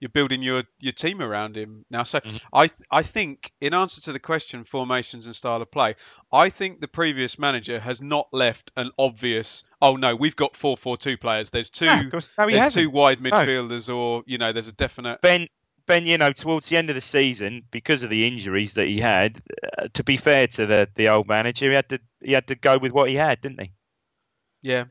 [0.00, 2.02] you're building your, your team around him now.
[2.02, 2.36] So Mm-hmm.
[2.54, 5.94] I I think in answer to the question formations and style of play,
[6.32, 9.62] I think the previous manager has not left an obvious.
[9.82, 11.50] Oh no, we've got four four two players.
[11.50, 11.84] There's two.
[11.86, 12.82] No, course- no, there's hasn't.
[12.84, 13.30] two wide No.
[13.30, 15.20] midfielders, or you know, there's a definite.
[15.20, 15.48] Ben
[15.86, 19.00] Ben, you know, towards the end of the season, because of the injuries that he
[19.00, 19.42] had,
[19.78, 22.54] uh, to be fair to the the old manager, he had to he had to
[22.54, 23.72] go with what he had, didn't he?
[24.62, 24.84] Yeah.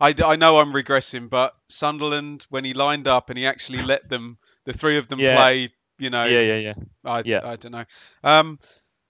[0.00, 4.08] I, I know I'm regressing, but Sunderland, when he lined up and he actually let
[4.08, 5.36] them, the three of them Yeah.
[5.36, 6.24] play, you know.
[6.24, 6.74] Yeah, yeah, yeah.
[7.04, 7.40] I, Yeah.
[7.42, 7.84] I don't know.
[8.22, 8.58] Um,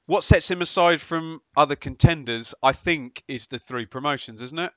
[0.07, 4.73] what sets him aside from other contenders, I think, is the three promotions, isn't it?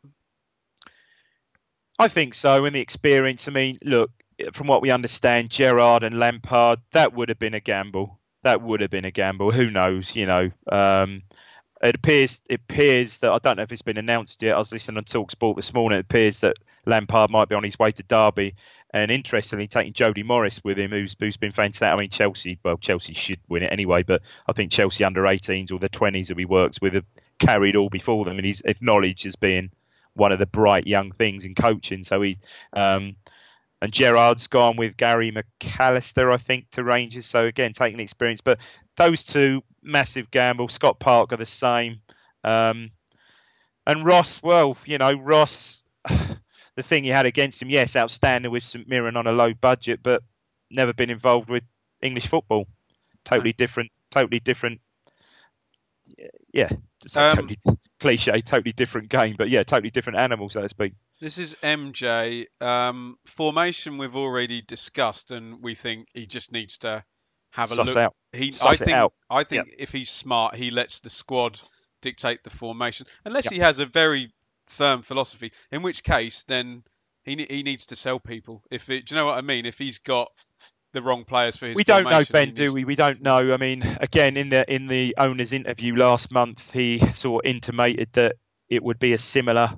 [1.97, 2.65] I think so.
[2.65, 3.47] And the experience.
[3.47, 4.11] I mean, look,
[4.53, 8.19] from what we understand, Gerrard and Lampard, that would have been a gamble.
[8.43, 9.51] That would have been a gamble.
[9.51, 10.15] Who knows?
[10.15, 11.23] You know, um,
[11.81, 14.55] it appears it appears that I don't know if it's been announced yet.
[14.55, 15.99] I was listening on Talk Sport this morning.
[15.99, 18.55] It appears that Lampard might be on his way to Derby,
[18.91, 21.87] and interestingly, taking Jody Morris with him, who's who's been fantastic.
[21.87, 22.59] I mean, Chelsea.
[22.63, 26.27] Well, Chelsea should win it anyway, but I think Chelsea under 18s or the 20s
[26.27, 27.05] that he works with have
[27.39, 29.71] carried all before them, and he's acknowledged as being
[30.13, 32.03] one of the bright young things in coaching.
[32.03, 32.39] So he's
[32.73, 33.15] um,
[33.85, 37.27] and Gerrard's gone with Gary McAllister, I think, to Rangers.
[37.27, 38.59] So again, taking experience, but
[38.97, 40.69] those two massive gamble.
[40.69, 42.01] Scott Parker the same,
[42.43, 42.89] um,
[43.85, 44.41] and Ross.
[44.41, 45.81] Well, you know Ross.
[46.77, 50.01] The thing he had against him, yes, outstanding with St Mirren on a low budget,
[50.03, 50.21] but
[50.69, 51.63] never been involved with
[52.01, 52.67] English football.
[53.23, 53.91] Totally different.
[54.11, 54.81] Totally different.
[56.53, 56.67] Yeah,
[57.15, 57.59] Um, totally
[57.99, 60.93] cliche, totally different game, but yeah, totally different animal, so to speak.
[61.21, 62.45] This is MJ.
[62.61, 67.03] Um, formation we've already discussed, and we think he just needs to
[67.51, 67.97] have a Suss look.
[67.97, 68.15] out.
[68.33, 69.13] He, Suss I think, out.
[69.29, 71.59] I think if he's smart, he lets the squad
[72.01, 73.53] dictate the formation, unless Yep.
[73.53, 74.31] he has a very
[74.67, 75.51] firm philosophy.
[75.71, 76.83] In which case, then
[77.23, 78.63] he he needs to sell people.
[78.69, 79.65] If it, do you know what I mean?
[79.65, 80.31] If he's got
[80.95, 82.83] the wrong players for his we don't know Ben, do we?
[82.83, 83.53] We don't know.
[83.53, 88.09] I mean, again, in the in the owner's interview last month, he sort of intimated
[88.13, 88.37] that
[88.69, 89.75] it would be a similar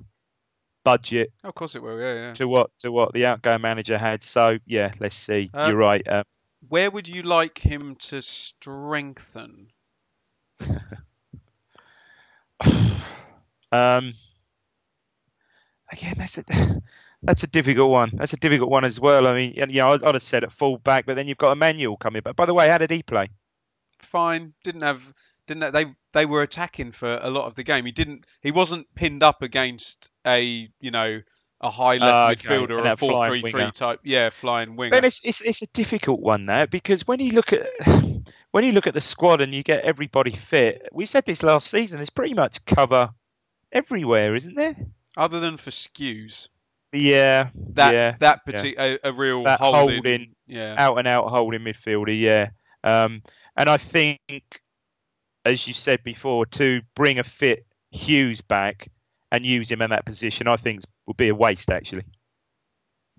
[0.84, 2.00] budget of course it will.
[2.00, 2.32] Yeah, yeah.
[2.34, 4.22] to what to what the outgoing manager had.
[4.22, 5.50] So yeah, let's see.
[5.52, 6.02] Uh, You're right.
[6.08, 6.24] Um,
[6.66, 9.68] Where would you like him to strengthen?
[13.70, 14.14] um,
[15.92, 16.44] again, that's a
[17.22, 18.12] that's a difficult one.
[18.14, 19.26] That's a difficult one as well.
[19.26, 21.52] I mean, you know, I'd, I'd have said at full back, but then you've got
[21.52, 22.22] Emmanuel coming.
[22.24, 23.28] But by the way, how did he play?
[24.02, 24.54] fine.
[24.64, 25.02] Didn't have
[25.46, 27.84] didn't have, they they were attacking for a lot of the game.
[27.84, 31.20] He didn't he wasn't pinned up against a you know
[31.60, 33.70] a high left ah, okay, midfielder or a a flying four three three winger.
[33.70, 34.92] type yeah flying winger.
[34.92, 37.66] Then it's, it's it's a difficult one there because when you look at
[38.50, 41.68] when you look at the squad and you get everybody fit, we said this last
[41.68, 41.98] season.
[41.98, 43.10] There's pretty much cover
[43.72, 44.76] everywhere, isn't there?
[45.16, 46.48] Other than for Skuse,
[46.92, 48.52] Yeah, that yeah, that yeah.
[48.52, 50.74] particular a, a real that holding, holding, yeah.
[50.78, 52.18] out and out holding midfielder.
[52.18, 52.50] Yeah,
[52.82, 53.22] um,
[53.56, 54.20] and I think,
[55.44, 58.88] as you said before, to bring a fit Huws back
[59.30, 62.04] and use him in that position, I think would be a waste actually.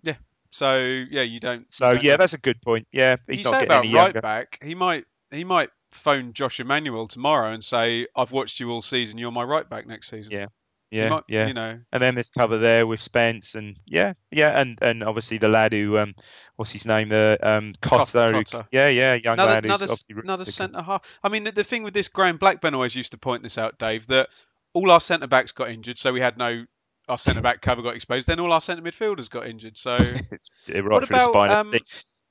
[0.02, 0.16] Yeah.
[0.52, 1.62] So yeah, you don't.
[1.62, 2.18] you So don't yeah, know.
[2.18, 2.88] that's a good point.
[2.92, 4.22] Yeah, he's you not say getting about right younger.
[4.22, 4.60] back.
[4.64, 9.18] He might he might phone Josh Emmanuel tomorrow and say, "I've watched you all season.
[9.18, 10.48] You're my right back next season." Yeah.
[10.92, 11.48] Yeah, might- yeah.
[11.48, 15.38] You know, And then this cover there with Spence and yeah, yeah, and and obviously
[15.38, 16.16] the lad who um,
[16.56, 18.68] what's his name, the um Costa, who- Costa.
[18.72, 21.20] yeah, yeah, young another lad another, another centre half.
[21.24, 23.78] I mean, the, the thing with this, Graham Blackburn always used to point this out,
[23.78, 24.30] Dave, that
[24.74, 26.66] all our centre backs got injured, so we had no.
[27.08, 28.28] Our centre back cover got exposed.
[28.28, 29.78] Then all our centre midfielders got injured.
[29.78, 29.98] So
[30.68, 31.74] what about um,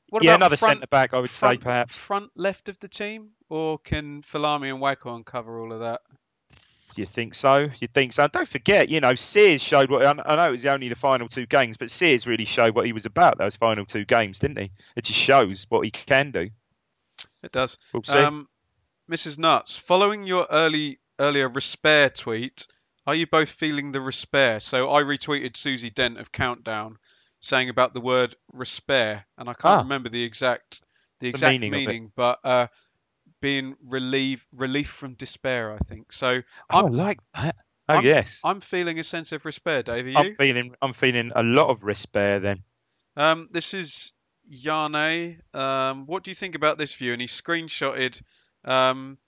[0.09, 1.97] what yeah, about another front, centre back, I would front, say perhaps.
[1.97, 6.03] front left of the team, or can Folami and Waghorn cover all of that?
[6.99, 7.69] You think so?
[7.81, 8.27] You think so?
[8.27, 11.47] Don't forget, you know, Sears showed what I know it was only the final two
[11.47, 14.71] games, but Sears really showed what he was about those final two games, didn't he?
[14.97, 16.51] It just shows what he can do.
[17.45, 17.79] It does.
[17.93, 18.15] We'll see.
[18.15, 18.49] Um,
[19.09, 19.39] Mrs.
[19.39, 22.67] Nuts, following your early earlier Respair tweet,
[23.07, 24.61] are you both feeling the Respair?
[24.61, 26.99] So I retweeted Susie Dent of Countdown
[27.39, 29.79] saying about the word Respair, and I can't Ah.
[29.79, 30.83] remember the exact
[31.21, 32.67] the exact meaning meaning, but uh,
[33.41, 36.13] being relief relief from despair, I think.
[36.13, 37.57] So Oh, I I'm, like that.
[37.89, 40.07] Oh I'm- yes, I'm feeling a sense of Respair, Dave.
[40.07, 40.17] Are you?
[40.19, 42.63] I'm feeling I'm feeling a lot of despair then.
[43.17, 44.13] Um, this is
[44.51, 45.39] Yane.
[45.55, 47.13] Um, what do you think about this view?
[47.13, 48.21] And he screenshotted.
[48.65, 49.19] Um,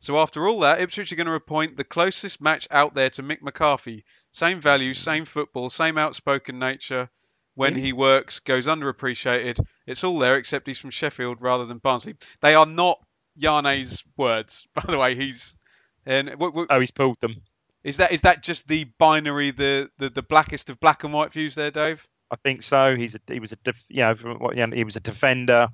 [0.00, 3.22] so after all that, Ipswich are going to appoint the closest match out there to
[3.22, 4.04] Mick McCarthy.
[4.30, 7.08] Same values, same football, same outspoken nature.
[7.54, 9.58] When he works, goes underappreciated.
[9.84, 12.14] It's all there except he's from Sheffield rather than Barnsley.
[12.40, 13.00] They are not
[13.38, 15.14] Yane's words, by the way.
[15.14, 15.58] He's
[16.06, 17.36] and what, what, Oh, he's pulled them.
[17.84, 21.32] is that is that just the binary, the, the the blackest of black and white
[21.32, 22.06] views there, Dave?
[22.30, 22.94] I think so.
[22.96, 25.68] He's a he was a def, you know what- you know, he was a defender.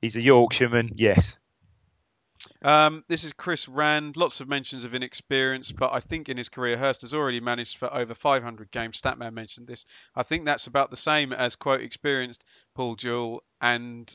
[0.00, 0.92] He's a Yorkshireman.
[0.94, 1.36] Yes.
[2.62, 4.16] Um, this is Chris Rand.
[4.16, 7.78] Lots of mentions of inexperience, but I think in his career, Hurst has already managed
[7.78, 9.00] for over 500 games.
[9.00, 9.84] Statman mentioned this.
[10.14, 12.44] I think that's about the same as quote experienced
[12.76, 14.08] Paul Jewell, and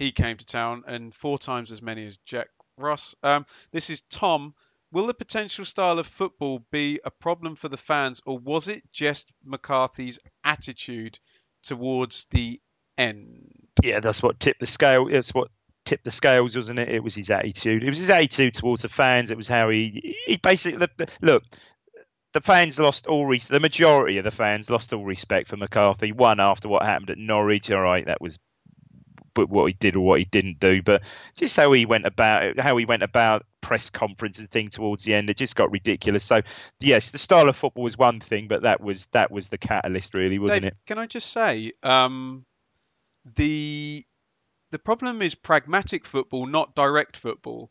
[0.00, 2.48] he came to town, and four times as many as Jack
[2.78, 3.14] Ross.
[3.22, 4.54] Um, this is Tom.
[4.92, 8.82] Will the potential style of football be a problem for the fans, or was it
[8.92, 11.20] just McCarthy's attitude
[11.62, 12.60] towards the
[12.96, 13.52] end?
[13.84, 15.06] Yeah, that's what tipped the scale.
[15.10, 15.48] That's what
[15.84, 16.88] tipped the scales, wasn't it?
[16.88, 17.84] It was his attitude.
[17.84, 19.30] It was his attitude towards the fans.
[19.30, 20.88] It was how he he basically
[21.20, 21.42] look.
[22.32, 26.12] The fans lost all res- the majority of the fans lost all respect for McCarthy.
[26.12, 27.70] One after what happened at Norwich.
[27.70, 28.38] All right, that was
[29.34, 31.02] what he did or what he didn't do, but
[31.36, 35.14] just how he went about how he went about press conference and thing towards the
[35.14, 36.24] end, it just got ridiculous.
[36.24, 36.40] So
[36.80, 40.14] yes, the style of football was one thing, but that was that was the catalyst,
[40.14, 40.76] really, wasn't Dave, it?
[40.86, 42.44] Can I just say, um,
[43.36, 44.04] the
[44.70, 47.70] the problem is pragmatic football, not direct football.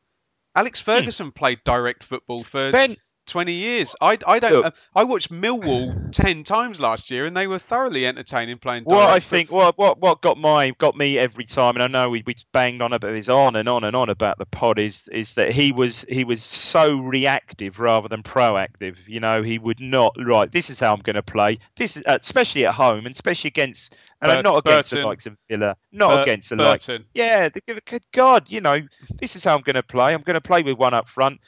[0.55, 1.31] Alex Ferguson hmm.
[1.31, 2.97] played direct football for ben,
[3.29, 3.95] 20 years.
[4.01, 4.65] I, I don't.
[4.65, 8.83] Uh, I watched Millwall 10 times last year, and they were thoroughly entertaining playing.
[8.83, 12.09] What I think, what what what got my got me every time, and I know
[12.09, 15.07] we, we banged on about this on and on and on about the pod is
[15.11, 18.95] is that he was he was so reactive rather than proactive.
[19.07, 20.51] You know, he would not right.
[20.51, 21.59] This is how I'm going to play.
[21.75, 23.95] This is uh, especially at home, and especially against.
[24.21, 25.03] And Bur- not against Burton.
[25.03, 26.89] the likes of Villa, not Bur- against the likes.
[27.13, 28.81] Yeah, the, God, you know,
[29.17, 30.13] this is how I'm going to play.
[30.13, 31.39] I'm going to play with one up front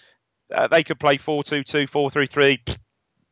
[0.54, 2.64] uh, they could play 4 2 2, 4 3 3.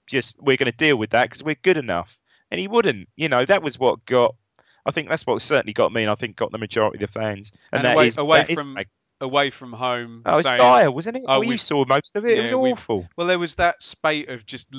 [0.07, 2.17] Just, we're going to deal with that because we're good enough.
[2.51, 3.09] And he wouldn't.
[3.15, 4.35] You know, that was what got.
[4.85, 7.19] I think that's what certainly got me, and I think got the majority of the
[7.19, 7.51] fans.
[7.71, 8.85] And, and away, is, away from is,
[9.21, 10.23] away from home.
[10.25, 11.23] Oh, it was saying, dire, wasn't it?
[11.27, 12.37] Oh, you saw most of it.
[12.37, 13.07] Yeah, it was awful.
[13.15, 14.73] Well, there was that spate of just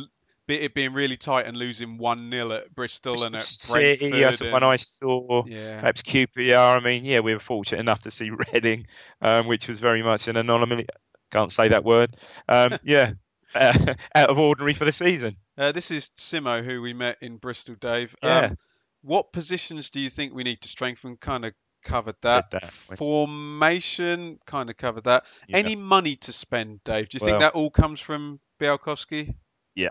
[0.48, 4.14] it being really tight and losing 1 0 at Bristol and at Brentford.
[4.14, 5.80] Yes, and, when I saw yeah.
[5.80, 8.86] perhaps QPR, I mean, yeah, we were fortunate enough to see Reading,
[9.22, 10.86] um, which was very much an anomaly,
[11.30, 12.16] can't say that word.
[12.48, 13.12] Um, yeah,
[13.54, 15.36] uh, out of ordinary for the season.
[15.56, 18.14] Uh, this is Simo, who we met in Bristol, Dave.
[18.22, 18.38] Yeah.
[18.38, 18.58] Um,
[19.02, 21.16] what positions do you think we need to strengthen?
[21.16, 22.50] Kind of covered that.
[22.50, 25.24] that Formation, kind of covered that.
[25.48, 25.58] Yeah.
[25.58, 27.08] Any money to spend, Dave?
[27.08, 29.34] Do you well, think that all comes from Bialkowski?
[29.74, 29.88] Yeah.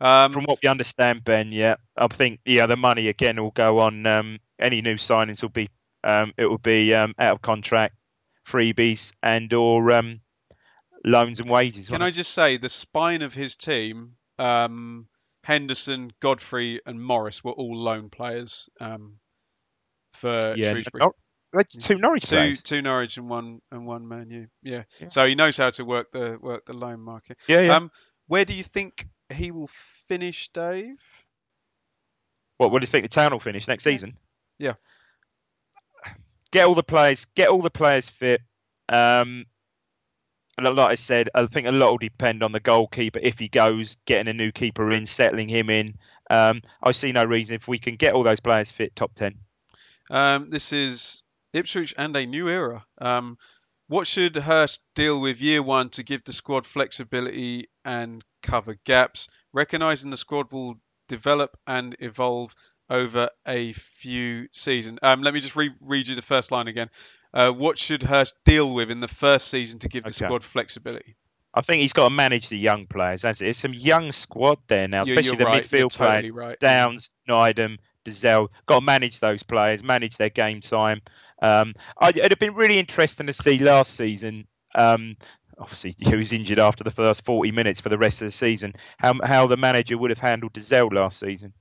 [0.00, 3.80] Um, from what we understand, Ben, yeah, I think yeah, the money again will go
[3.80, 4.06] on.
[4.06, 5.68] Um, any new signings will be
[6.04, 7.94] um, it will be um, out of contract,
[8.46, 10.20] freebies, and or um,
[11.04, 11.88] loans and wages.
[11.88, 15.08] Can I just say the spine of his team, um,
[15.44, 19.16] Henderson, Godfrey, and Morris were all loan players um,
[20.14, 21.04] for yeah, Shrewsbury.
[21.68, 22.62] Two Norwich two, players.
[22.62, 24.46] Two Norwich and one and one Man U.
[24.62, 24.84] Yeah.
[25.00, 25.08] yeah.
[25.08, 27.36] So he knows how to work the work the loan market.
[27.46, 27.76] Yeah, yeah.
[27.76, 27.90] Um,
[28.26, 29.68] where do you think he will
[30.08, 30.96] finish, Dave?
[32.56, 32.70] What?
[32.70, 34.16] What do you think the town will finish next season?
[34.58, 34.74] Yeah.
[36.52, 37.26] Get all the players.
[37.34, 38.40] Get all the players fit.
[38.88, 39.44] Um,
[40.60, 43.96] like I said, I think a lot will depend on the goalkeeper if he goes,
[44.06, 45.94] getting a new keeper in, settling him in.
[46.30, 49.36] Um, I see no reason if we can get all those players fit, top ten.
[50.10, 51.22] Um, this is
[51.52, 52.84] Ipswich and a new era.
[53.00, 53.38] Um,
[53.88, 59.28] what should Hurst deal with year one to give the squad flexibility and cover gaps,
[59.52, 60.76] recognizing the squad will
[61.08, 62.54] develop and evolve
[62.88, 64.98] over a few seasons?
[65.02, 66.88] Um, let me just re- read you the first line again.
[67.34, 70.26] Uh, what should Hurst deal with in the first season to give the okay.
[70.26, 71.16] squad flexibility?
[71.54, 73.22] I think he's got to manage the young players.
[73.22, 73.48] That's it.
[73.48, 75.64] It's some young squad there now, especially you're the right.
[75.64, 76.30] midfield totally players.
[76.30, 76.60] Right.
[76.60, 78.48] Downs, Nydam, Dozzell.
[78.66, 81.02] Got to manage those players, manage their game time.
[81.42, 84.46] Um, I, it'd have been really interesting to see last season.
[84.74, 85.16] Um,
[85.58, 88.74] obviously, he was injured after the first 40 minutes for the rest of the season.
[88.96, 91.52] How how the manager would have handled Dozzell last season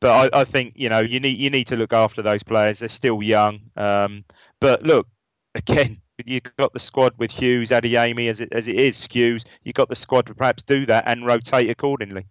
[0.00, 2.78] but I, I, think you know you need you need to look after those players.
[2.78, 3.60] They're still young.
[3.76, 4.24] Um,
[4.60, 5.08] but look,
[5.54, 8.96] again, you've got the squad with Huws, Adeyemi as it as it is.
[8.96, 12.26] Skuse, you've got the squad to perhaps do that and rotate accordingly.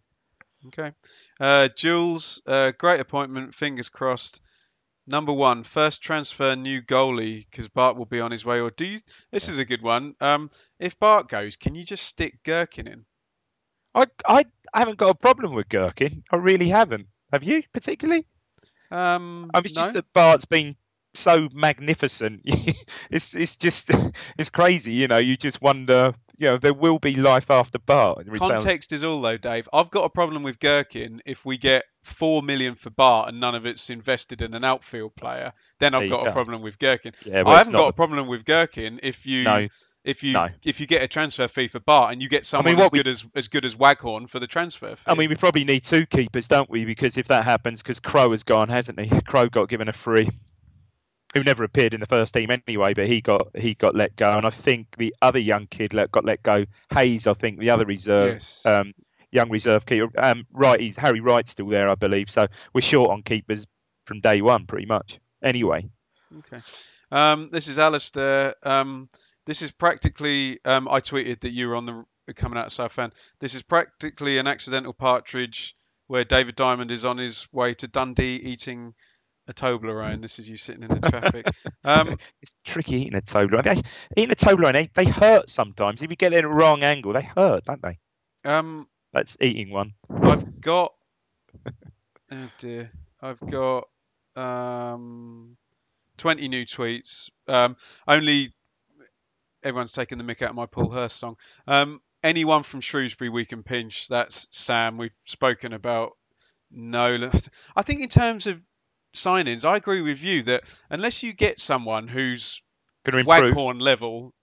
[0.67, 0.91] Okay,
[1.39, 3.53] uh, Jules, uh, great appointment.
[3.53, 4.41] Fingers crossed.
[5.09, 8.59] Number one, first transfer new goalie because Bart will be on his way.
[8.59, 8.99] Or do you,
[9.31, 10.15] this is a good one.
[10.19, 13.05] Um, if Bart goes, can you just stick Gerken in?
[13.95, 16.23] I, I I haven't got a problem with Gerken.
[16.29, 17.07] I really haven't.
[17.31, 18.25] Have you particularly?
[18.91, 19.81] Um, I mean, it's no.
[19.83, 20.75] just that Bart's been
[21.13, 22.41] so magnificent.
[23.11, 23.89] it's it's just
[24.37, 24.93] it's crazy.
[24.93, 26.13] You know, you just wonder.
[26.39, 28.27] You know, there will be life after Bart.
[28.37, 29.67] Context is all, though, Dave.
[29.73, 33.55] I've got a problem with Gerken if we get four million for Bart and none
[33.55, 35.51] of it's invested in an outfield player.
[35.79, 36.29] Then I've got go.
[36.29, 37.15] a problem with Gerken.
[37.25, 39.67] Yeah, I haven't got a problem with Gerken if you no
[40.07, 40.47] if you no.
[40.63, 42.91] if you get a transfer fee for Bart and you get someone I mean, as
[42.91, 45.03] we, good as as good as Waghorn for the transfer fee.
[45.05, 46.85] I mean, we probably need two keepers, don't we?
[46.85, 49.21] Because if that happens, because Crowe has gone, hasn't he?
[49.27, 50.29] Crowe got given a free,
[51.35, 54.37] who never appeared in the first team anyway, but he got he got let go,
[54.37, 56.65] and I think the other young kid let, got let go.
[56.93, 58.33] Hayes, I think, the other reserve.
[58.33, 58.65] Yes.
[58.65, 58.93] Um,
[59.29, 60.07] young reserve keeper.
[60.17, 62.29] Um, right, he's Harry Wright's still there, I believe.
[62.29, 63.67] So we're short on keepers
[64.05, 65.19] from day one, pretty much.
[65.43, 65.89] Anyway.
[66.39, 66.61] Okay.
[67.11, 68.55] Um, this is Alistair.
[68.63, 69.09] Um,
[69.47, 70.59] this is practically.
[70.63, 73.13] Um, I tweeted that you were on the coming out of Southend.
[73.39, 75.73] This is practically an accidental partridge
[76.07, 78.93] where David Diamond is on his way to Dundee eating
[79.47, 80.21] a Toblerone.
[80.21, 81.47] This is you sitting in the traffic.
[81.85, 83.65] Um, it's tricky eating a Toblerone.
[83.65, 83.83] I mean,
[84.17, 86.01] eating a Toblerone, they, they hurt sometimes.
[86.01, 87.97] If you get it at the wrong angle, they hurt, don't they?
[88.43, 89.93] um, That's eating one.
[90.21, 90.93] I've got.
[92.29, 92.91] Oh dear.
[93.21, 93.87] I've got
[94.35, 95.55] um,
[96.17, 97.29] 20 new tweets.
[97.47, 98.53] Um, only
[99.63, 101.37] everyone's taking the mick out of my Paul Hurst song.
[101.67, 104.07] Um, anyone from Shrewsbury we can pinch.
[104.07, 104.97] That's Sam.
[104.97, 106.11] We've spoken about
[106.71, 107.31] Nolan.
[107.75, 108.61] I think in terms of
[109.15, 112.61] signings, I agree with you that unless you get someone who's
[113.05, 113.29] Going to.
[113.29, 114.33] Waghorn level,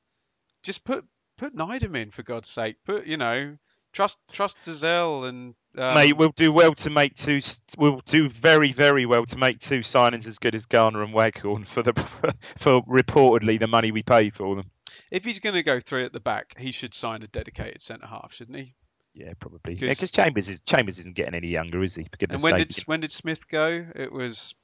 [0.62, 1.04] just put
[1.36, 2.76] put Nydam in for God's sake.
[2.86, 3.56] Put you know
[3.92, 7.40] trust trust Dozzell and um, Mate, we'll do well to make two.
[7.76, 11.64] We'll do very, very well to make two signings as good as Garner and Waghorn
[11.64, 11.92] for the
[12.58, 14.70] for reportedly the money we paid for them.
[15.10, 18.06] If he's going to go three at the back, he should sign a dedicated centre
[18.06, 18.74] half, shouldn't he?
[19.14, 19.74] Yeah, probably.
[19.74, 22.08] Because Chambers is Chambers isn't getting any younger, is he?
[22.28, 22.68] And when sake.
[22.68, 23.86] did when did Smith go?
[23.94, 24.54] It was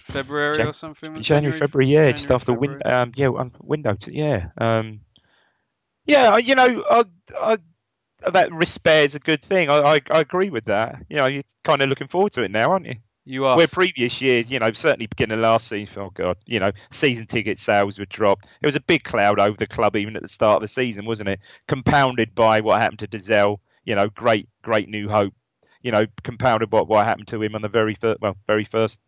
[0.00, 1.14] February Jan- or something.
[1.14, 3.02] was January, February, yeah, just January, after win, February?
[3.02, 5.00] um, yeah, um, window, to, yeah, um,
[6.04, 7.04] yeah, you know, I,
[7.38, 7.58] I,
[8.30, 9.70] that respect is a good thing.
[9.70, 11.04] I, I, I agree with that.
[11.08, 12.96] You know, you're kind of looking forward to it now, aren't you?
[13.26, 13.56] You are.
[13.56, 17.26] Where previous years, you know, certainly beginning of last season, oh god, you know, season
[17.26, 18.46] ticket sales were dropped.
[18.62, 21.06] It was a big cloud over the club even at the start of the season,
[21.06, 21.40] wasn't it?
[21.66, 25.32] Compounded by what happened to Dozzell, you know, great, great new hope.
[25.82, 29.00] You know, compounded by what happened to him on the very first, well, very first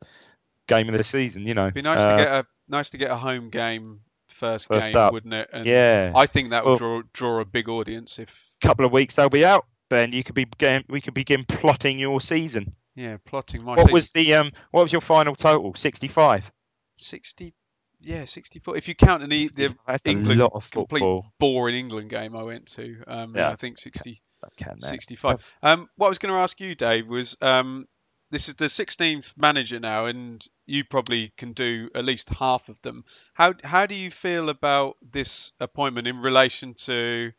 [0.67, 1.47] game of the season.
[1.47, 4.69] You know, Be nice Uh, to get a nice to get a home game first,
[4.69, 5.13] First game, up.
[5.13, 5.49] wouldn't it?
[5.53, 6.13] And Yeah.
[6.15, 8.31] I think that would Well- draw draw a big audience if
[8.63, 9.67] a couple of weeks they'll be out.
[9.89, 12.75] Then you could be begin, we could begin plotting your season.
[12.97, 14.51] Yeah, plotting my What was the um?
[14.73, 15.75] What was your final total?
[15.75, 16.51] Sixty-five.
[16.99, 17.53] 60
[18.01, 21.27] yeah 64 if you count the, the That's a England lot of complete football.
[21.39, 23.51] boring England game I went to um Yeah.
[23.51, 24.23] I think 60
[24.57, 24.87] Can that.
[24.87, 27.87] 65 um what I was going to ask you Dave was um
[28.31, 32.81] this is the 16th manager now and you probably can do at least half of
[32.83, 37.31] them how how do you feel about this appointment in relation to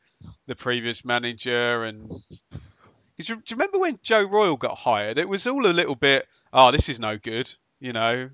[0.47, 2.09] the previous manager and
[3.17, 6.27] 'cause do you remember when Joe Royle got hired it was all a little bit
[6.53, 8.29] oh this is no good you know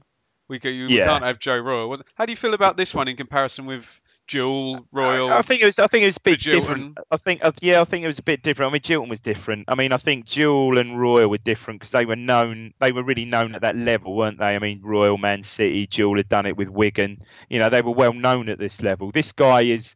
[0.50, 1.06] we, go, we Yeah.
[1.08, 4.86] can't have Joe Royle how do you feel about this one in comparison with Jewell
[4.92, 5.80] Royle I think it was.
[5.80, 6.98] I think it was a bit different.
[7.12, 7.44] I think.
[7.44, 8.70] uh, Yeah, I think it was a bit different.
[8.70, 9.66] I mean, Jilton was different.
[9.68, 12.74] I mean, I think Jewell and Royle were different because they were known.
[12.80, 14.56] They were really known at that level, weren't they?
[14.56, 17.18] I mean, Royle, Man City, Jewell had done it with Wigan.
[17.50, 19.12] You know, they were well known at this level.
[19.12, 19.94] This guy is.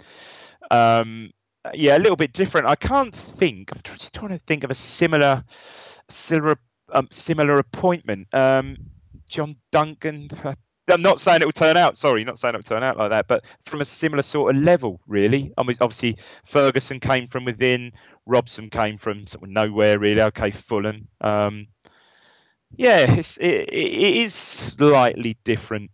[0.69, 1.31] Um,
[1.73, 2.67] yeah, a little bit different.
[2.67, 3.71] I can't think.
[3.73, 5.43] I'm just trying to think of a similar,
[6.09, 6.57] similar,
[6.91, 8.27] um, similar appointment.
[8.33, 8.77] Um,
[9.27, 10.29] John Duncan.
[10.89, 11.97] I'm not saying it will turn out.
[11.97, 14.61] Sorry, not saying it will turn out like that, but from a similar sort of
[14.61, 15.51] level, really.
[15.57, 17.91] I mean, obviously Ferguson came from within.
[18.25, 20.21] Robson came from sort of nowhere, really.
[20.21, 21.09] Okay, Fulham.
[21.19, 21.67] Um,
[22.77, 25.91] yeah, it's, it, it is slightly different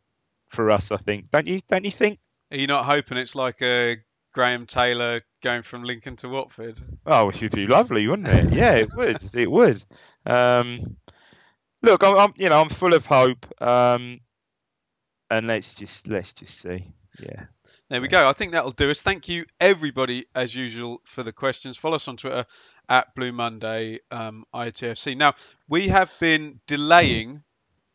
[0.50, 1.32] for us, I think.
[1.32, 1.62] Don't you?
[1.68, 2.20] Don't you think?
[2.54, 3.98] are you not hoping it's like a
[4.32, 8.54] Graham Taylor going from Lincoln to Watford Oh, it would be lovely, wouldn't it?
[8.54, 9.24] Yeah, it would.
[9.36, 9.84] It would.
[10.26, 10.98] Um,
[11.84, 13.46] look, I'm, I'm, you know, I'm full of hope.
[13.62, 14.22] Um,
[15.30, 16.94] and let's just let's just see.
[17.20, 17.44] Yeah.
[17.90, 18.28] There we go.
[18.28, 19.02] I think that'll do us.
[19.02, 21.78] Thank you, everybody, as usual, for the questions.
[21.78, 22.46] Follow us on Twitter
[22.90, 25.16] at Blue Monday um, ITFC.
[25.16, 25.34] Now,
[25.70, 27.44] we have been delaying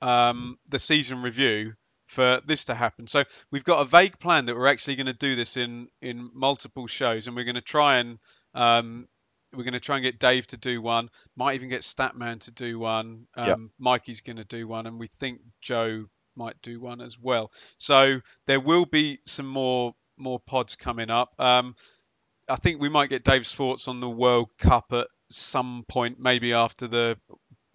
[0.01, 1.75] um, the season review
[2.09, 3.07] for this to happen.
[3.07, 6.31] So we've got a vague plan that we're actually going to do this in in
[6.35, 8.19] multiple shows, and we're going to try and
[8.55, 9.07] um,
[9.55, 11.11] we're going to try and get Dave to do one.
[11.37, 13.27] Might even get Statman to do one.
[13.37, 13.59] Um, Yep.
[13.79, 17.51] Mikey's going to do one, and we think Joe might do one as well.
[17.77, 21.33] So there will be some more more pods coming up.
[21.39, 21.77] Um,
[22.49, 26.55] I think we might get Dave's thoughts on the World Cup at some point, maybe
[26.55, 27.19] after the,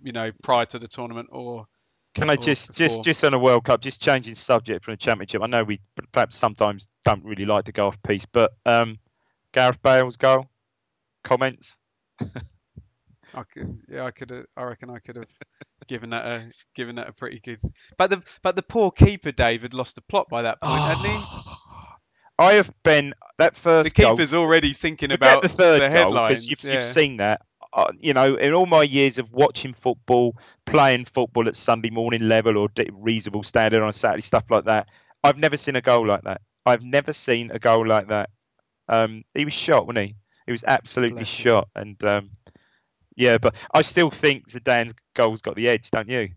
[0.02, 1.68] you know, prior to the tournament or.
[2.16, 2.88] Can I just before.
[2.88, 5.42] just just on a World Cup, just changing subject from the Championship?
[5.42, 5.80] I know we
[6.12, 9.00] perhaps sometimes don't really like to go off piece, but um,
[9.52, 10.48] Gareth Bale's goal
[11.24, 11.78] comments.
[13.36, 14.30] I could, yeah, I could.
[14.30, 15.26] have I reckon I could have
[15.88, 17.60] given that a given that a pretty good.
[17.98, 21.26] But the but the poor keeper David lost the plot by that point, hadn't he?
[22.40, 24.12] I have been that The first goal.
[24.12, 26.46] keeper's already thinking about the third the goal headlines.
[26.46, 26.74] because you've, yeah.
[26.74, 27.42] you've seen that.
[27.76, 32.28] Uh, you know, in all my years of watching football, playing football at Sunday morning
[32.28, 34.88] level or reasonable standard on a Saturday, stuff like that,
[35.24, 36.42] I've never seen a goal like that.
[36.66, 38.30] I've never seen a goal like that.
[38.88, 40.16] Um, he was shot, wasn't he?
[40.46, 42.32] He was absolutely Bless shot, and um,
[43.16, 46.30] yeah, but I still think Zidane's goal's got the edge, don't you?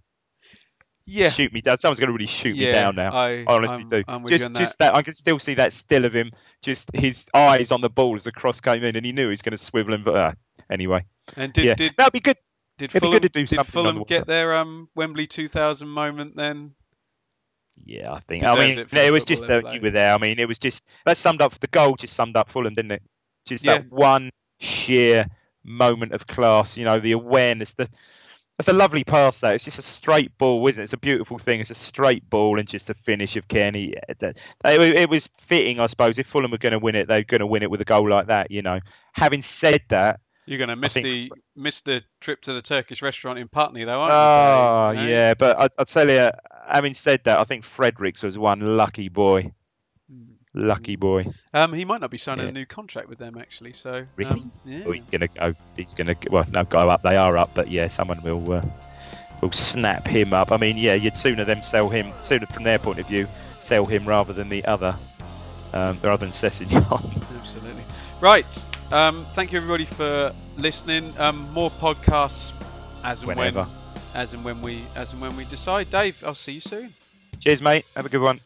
[1.09, 1.29] Yeah.
[1.31, 1.77] shoot me down.
[1.77, 3.13] Someone's going to really shoot me down now.
[3.13, 4.05] I- honestly I'm- do.
[4.09, 4.95] I'm just just that.
[4.95, 6.33] I can still see that still of him.
[6.63, 9.31] Just his eyes on the ball as the cross came in, and he knew he
[9.31, 10.03] was going to swivel him.
[10.03, 10.33] But uh,
[10.71, 11.05] anyway,
[11.37, 12.37] And did yeah, did that'd be good.
[12.79, 16.37] did it'd Fulham, good to do did Fulham the get their um Wembley 2000 moment
[16.37, 16.75] then?
[17.85, 18.43] Yeah, I think.
[18.43, 20.15] I mean, it it, was just that you were there.
[20.15, 21.97] I mean, it was just that summed up the goal.
[21.97, 23.03] Just summed up Fulham, didn't it?
[23.45, 23.79] Just Yeah.
[23.79, 25.27] that one sheer
[25.63, 26.77] moment of class.
[26.77, 27.75] You know, the awareness.
[27.75, 27.89] The
[28.57, 29.41] that's a lovely pass.
[29.41, 30.85] That it's just a straight ball, isn't it?
[30.85, 31.61] It's a beautiful thing.
[31.61, 33.93] It's a straight ball and just a finish of Cairney.
[34.09, 36.19] It, it was fitting, I suppose.
[36.19, 38.09] If Fulham were going to win it, they're going to win it with a goal
[38.09, 38.51] like that.
[38.51, 38.81] You know.
[39.13, 43.39] Having said that, You're going to miss the miss the trip to the Turkish restaurant
[43.39, 45.07] in Putney though, aren't Oh, you?
[45.07, 45.07] Know?
[45.13, 46.31] yeah, but I, I'll tell you,
[46.69, 49.53] having said that, I think Fredericks was one lucky boy.
[50.55, 51.27] Lucky boy.
[51.53, 52.51] Um, he might not be signing Yeah.
[52.51, 53.75] a new contract with them actually.
[53.75, 54.31] So Really?
[54.31, 54.85] um, yeah.
[54.87, 55.53] Oh, he's gonna go.
[55.77, 57.03] He's gonna well, no, go up.
[57.03, 58.63] They are up, but yeah, someone will uh,
[59.43, 60.53] will snap him up.
[60.53, 63.27] I mean, yeah, you'd sooner them sell him sooner from their point of view,
[63.61, 64.97] sell him rather than the other,
[65.75, 66.87] um, rather than Sessegnon.
[67.39, 67.85] Absolutely.
[68.23, 68.65] Right.
[68.93, 71.13] Um, thank you everybody for listening.
[71.19, 72.53] Um, more podcasts
[73.03, 73.63] as and Whenever.
[73.63, 73.69] when
[74.15, 75.91] as and when we as and when we decide.
[75.91, 76.95] Dave, I'll see you soon.
[77.41, 77.85] Cheers, mate.
[77.97, 78.41] Have a good one.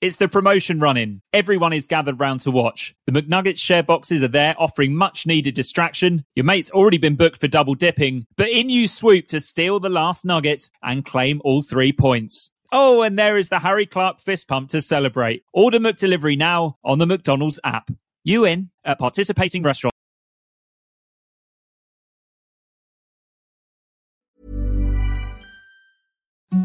[0.00, 1.22] It's the promotion running.
[1.32, 2.92] Everyone is gathered round to watch.
[3.06, 6.24] The McNuggets share boxes are there offering much needed distraction.
[6.34, 9.88] Your mate's already been booked for double dipping, but in you swoop to steal the
[9.88, 12.50] last nugget and claim all three points.
[12.74, 15.44] Oh, and there is the Harry Clark fist pump to celebrate.
[15.52, 17.90] Order McDelivery now on the McDonald's app.
[18.24, 19.92] You in at participating restaurants.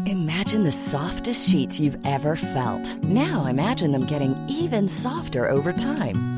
[0.06, 3.04] Imagine the softest sheets you've ever felt.
[3.04, 6.37] Now imagine them getting even softer over time.